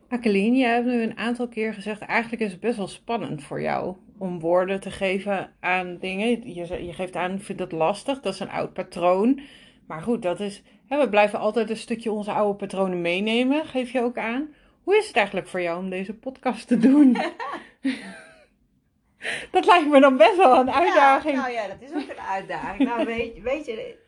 [0.09, 3.61] Akeline, jij hebt nu een aantal keer gezegd, eigenlijk is het best wel spannend voor
[3.61, 6.55] jou om woorden te geven aan dingen.
[6.55, 9.41] Je, je geeft aan, ik vind dat lastig, dat is een oud patroon.
[9.87, 13.91] Maar goed, dat is, hè, we blijven altijd een stukje onze oude patronen meenemen, geef
[13.91, 14.49] je ook aan.
[14.83, 17.13] Hoe is het eigenlijk voor jou om deze podcast te doen?
[19.51, 21.35] dat lijkt me dan best wel een uitdaging.
[21.35, 22.89] Ja, nou ja, dat is ook een uitdaging.
[22.89, 23.99] nou, weet, weet je,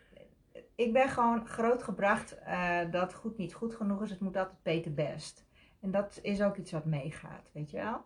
[0.74, 4.10] ik ben gewoon grootgebracht uh, dat goed niet goed genoeg is.
[4.10, 5.47] Het moet altijd beter best.
[5.80, 8.00] En dat is ook iets wat meegaat, weet je wel.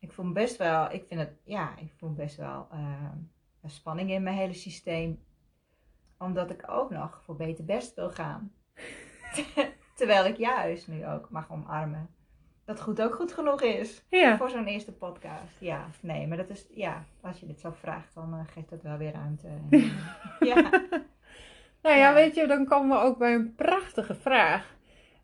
[0.00, 3.10] Ik voel best wel, ik vind het, ja, ik voel best wel uh,
[3.62, 5.22] een spanning in mijn hele systeem.
[6.18, 8.52] Omdat ik ook nog voor beter best wil gaan.
[9.96, 12.10] Terwijl ik juist nu ook mag omarmen.
[12.64, 14.04] Dat goed ook goed genoeg is.
[14.08, 14.36] Ja.
[14.36, 15.60] Voor zo'n eerste podcast.
[15.60, 18.82] Ja, nee, maar dat is, ja, als je dit zo vraagt, dan uh, geeft dat
[18.82, 19.46] wel weer ruimte.
[19.46, 19.68] En,
[20.48, 20.70] ja.
[21.82, 24.76] Nou ja, weet je, dan komen we ook bij een prachtige vraag.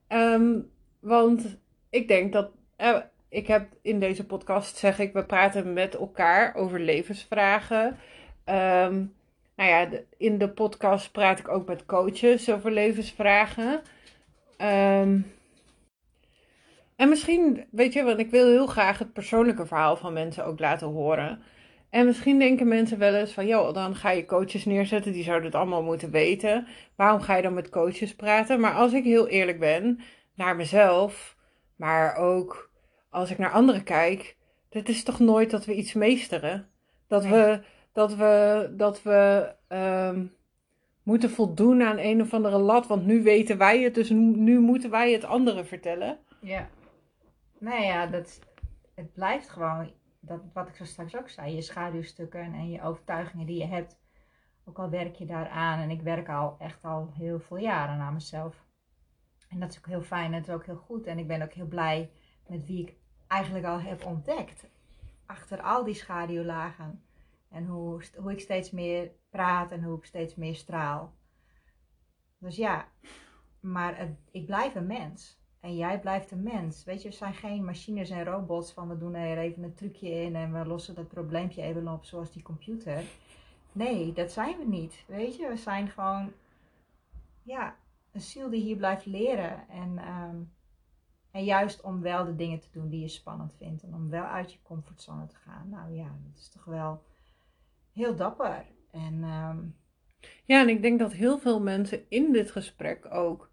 [0.08, 0.70] Um,
[1.04, 1.58] want
[1.90, 2.50] ik denk dat.
[2.76, 2.96] Eh,
[3.28, 7.86] ik heb in deze podcast, zeg ik, we praten met elkaar over levensvragen.
[8.46, 9.14] Um,
[9.56, 13.82] nou ja, in de podcast praat ik ook met coaches over levensvragen.
[14.58, 15.32] Um,
[16.96, 20.58] en misschien, weet je, want ik wil heel graag het persoonlijke verhaal van mensen ook
[20.58, 21.42] laten horen.
[21.90, 25.46] En misschien denken mensen wel eens van, joh, dan ga je coaches neerzetten, die zouden
[25.46, 26.66] het allemaal moeten weten.
[26.96, 28.60] Waarom ga je dan met coaches praten?
[28.60, 30.00] Maar als ik heel eerlijk ben,
[30.34, 31.36] naar mezelf,
[31.76, 32.70] maar ook
[33.08, 34.36] als ik naar anderen kijk,
[34.68, 36.68] het is toch nooit dat we iets meesteren.
[37.06, 37.62] Dat we,
[37.92, 40.34] dat we, dat we um,
[41.02, 44.90] moeten voldoen aan een of andere lat, want nu weten wij het, dus nu, moeten
[44.90, 46.18] wij het anderen vertellen.
[46.40, 46.68] Ja.
[47.58, 48.40] Nou ja, dat,
[48.94, 53.46] het blijft gewoon, dat, wat ik zo straks ook zei, je schaduwstukken en je overtuigingen
[53.46, 53.98] die je hebt.
[54.64, 58.14] Ook al werk je daaraan en ik werk al echt al heel veel jaren aan
[58.14, 58.63] mezelf.
[59.54, 61.06] En dat is ook heel fijn en het is ook heel goed.
[61.06, 62.10] En ik ben ook heel blij
[62.46, 62.94] met wie ik
[63.26, 64.66] eigenlijk al heb ontdekt.
[65.26, 67.02] Achter al die schaduwlagen.
[67.48, 71.14] En hoe, hoe ik steeds meer praat en hoe ik steeds meer straal.
[72.38, 72.88] Dus ja,
[73.60, 75.42] maar ik blijf een mens.
[75.60, 76.84] En jij blijft een mens.
[76.84, 80.08] Weet je, we zijn geen machines en robots van we doen er even een trucje
[80.08, 83.02] in en we lossen dat probleempje even op zoals die computer.
[83.72, 85.04] Nee, dat zijn we niet.
[85.06, 86.32] Weet je, we zijn gewoon,
[87.42, 87.76] ja,
[88.14, 89.68] een ziel die hier blijft leren.
[89.68, 90.36] En, ehm,
[91.30, 93.82] en juist om wel de dingen te doen die je spannend vindt.
[93.82, 95.68] En om wel uit je comfortzone te gaan.
[95.68, 97.02] Nou ja, dat is toch wel
[97.92, 98.66] heel dapper.
[98.90, 99.76] En, um,
[100.44, 103.50] Ja, en ik denk dat heel veel mensen in dit gesprek ook,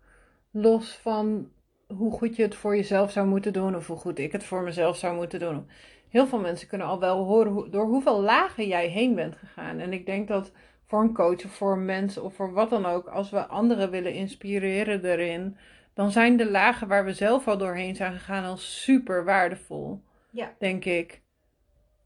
[0.52, 1.52] los van
[1.88, 4.62] hoe goed je het voor jezelf zou moeten doen, of hoe goed ik het voor
[4.64, 5.70] mezelf zou moeten doen.
[6.10, 9.80] Heel veel mensen kunnen al wel horen door hoeveel lagen jij heen bent gegaan.
[9.80, 10.52] En ik denk dat
[10.92, 13.92] voor een coach of voor een mens of voor wat dan ook, als we anderen
[13.92, 15.58] willen inspireren erin,
[15.94, 20.04] dan zijn de lagen waar we zelf al doorheen zijn gegaan al super waardevol.
[20.32, 20.54] Ja.
[20.60, 21.22] Denk ik.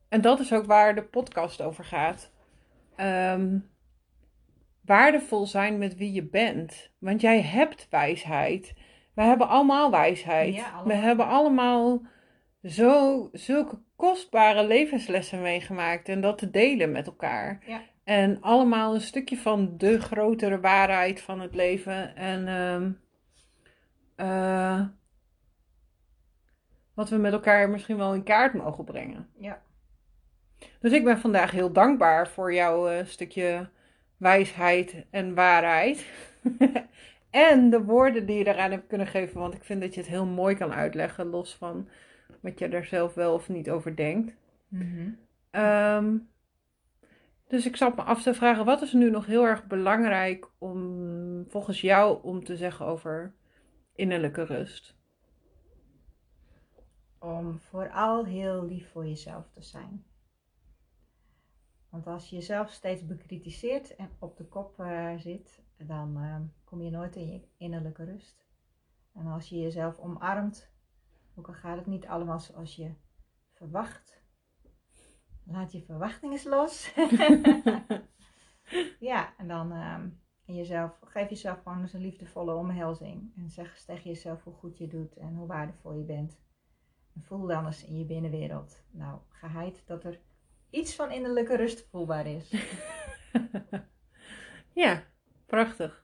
[0.10, 2.32] En dat is ook waar de podcast over gaat.
[2.96, 3.58] Ehm,
[4.82, 6.92] waardevol zijn met wie je bent.
[7.00, 8.74] Want jij hebt wijsheid.
[9.16, 10.56] We hebben allemaal wijsheid.
[10.56, 10.86] Ja, allemaal.
[10.86, 12.02] We hebben allemaal
[12.64, 16.10] zo, zulke kostbare levenslessen meegemaakt.
[16.10, 17.64] En dat te delen met elkaar.
[17.66, 17.82] Ja.
[18.06, 22.16] En allemaal een stukje van de grotere waarheid van het leven.
[22.16, 22.91] En ehm,
[24.16, 24.86] eh,
[26.93, 29.30] wat we met elkaar misschien wel in kaart mogen brengen.
[29.39, 29.62] Ja.
[30.80, 33.70] Dus ik ben vandaag heel dankbaar voor jouw eh, stukje
[34.18, 36.06] wijsheid en waarheid.
[37.30, 39.39] en de woorden die je daaraan hebt kunnen geven.
[39.39, 41.26] Want ik vind dat je het heel mooi kan uitleggen.
[41.26, 41.89] Los van
[42.41, 44.36] wat je er zelf wel of niet over denkt.
[44.68, 45.10] Mhm.
[45.51, 46.18] Ehm,
[47.48, 51.50] dus ik zat me af te vragen, wat is nu nog heel erg belangrijk om
[51.50, 53.36] volgens jou om te zeggen over
[53.93, 54.96] innerlijke rust?
[57.20, 60.06] Om vooral heel lief voor jezelf te zijn.
[61.89, 66.82] Want als je jezelf steeds bekritiseert en op de kop eh, zit, dan eh, kom
[66.82, 68.46] je nooit in je innerlijke rust.
[69.14, 70.72] En als je jezelf omarmt,
[71.36, 72.93] ook al gaat het niet allemaal zoals je
[73.52, 74.14] verwacht,
[75.46, 76.93] laat je verwachtingen los.
[79.10, 80.08] ja, en dan ehm,
[80.46, 83.32] en jezelf, geef jezelf gewoon eens een liefdevolle omhelzing.
[83.38, 86.39] En zeg tegen jezelf hoe goed je doet en hoe waardevol je bent.
[87.16, 90.20] En voel dan eens in je binnenwereld, nou, geheid dat er
[90.70, 92.54] iets van innerlijke rust voelbaar is.
[94.76, 95.04] Ja,
[95.46, 96.04] prachtig.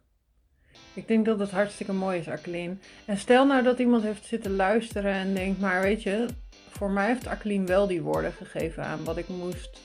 [0.94, 2.76] Ik denk dat het hartstikke mooi is, Akkeline.
[3.06, 6.26] En stel nou dat iemand heeft zitten luisteren en denkt, maar weet je,
[6.72, 9.80] voor mij heeft Akkeline wel die woorden gegeven aan wat ik moest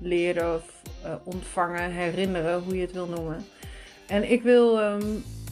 [0.00, 3.44] leren of eh, ontvangen, herinneren, hoe je het wil noemen.
[4.06, 5.02] En ik wil ehm,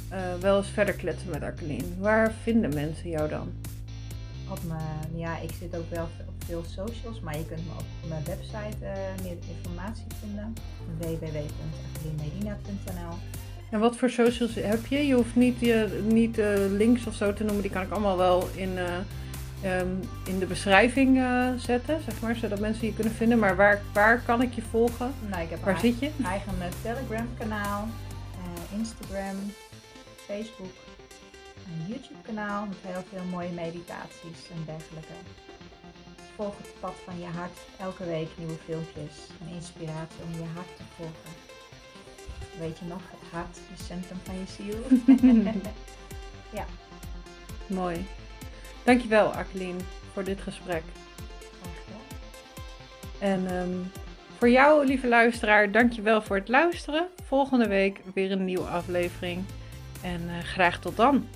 [0.08, 1.96] eh, wel eens verder kletsen met Akkeline.
[1.98, 3.52] Waar vinden mensen jou dan?
[4.50, 7.84] Op mijn, ja, ik zit ook wel op veel socials, maar je kunt me op
[8.08, 8.92] mijn website eh,
[9.22, 10.54] meer informatie vinden.
[10.98, 13.16] www.academedina.nl
[13.70, 15.06] En wat voor socials heb je?
[15.06, 16.36] Je hoeft niet, je, niet
[16.70, 17.62] links of zo te noemen.
[17.62, 18.78] Die kan ik allemaal wel in,
[19.62, 19.88] eh, ehm,
[20.24, 23.38] in de beschrijving eh, zetten, zeg maar, zodat mensen je kunnen vinden.
[23.38, 25.14] Maar waar, waar kan ik je volgen?
[25.28, 26.10] Nou, ik heb Waar zit je?
[26.24, 27.88] eigen eh, Telegram kanaal,
[28.32, 29.36] eh, Instagram,
[30.26, 30.74] Facebook,
[31.66, 35.12] een YouTube kanaal met heel veel mooie meditaties en dergelijke.
[36.36, 40.76] Volg het pad van je hart, elke week nieuwe filmpjes en inspiratie om je hart
[40.76, 41.32] te volgen.
[42.58, 44.80] Weet je nog, het hart, het centrum van je ziel.
[47.80, 48.06] Mooi.
[48.88, 49.78] Dankjewel, Akkeline,
[50.12, 50.82] voor dit gesprek.
[51.84, 52.00] Gedaan.
[53.18, 54.02] En ehm,
[54.38, 57.06] voor jou, lieve luisteraar, dankjewel voor het luisteren.
[57.24, 59.44] Volgende week weer een nieuwe aflevering.
[60.02, 61.26] En eh, graag tot dan.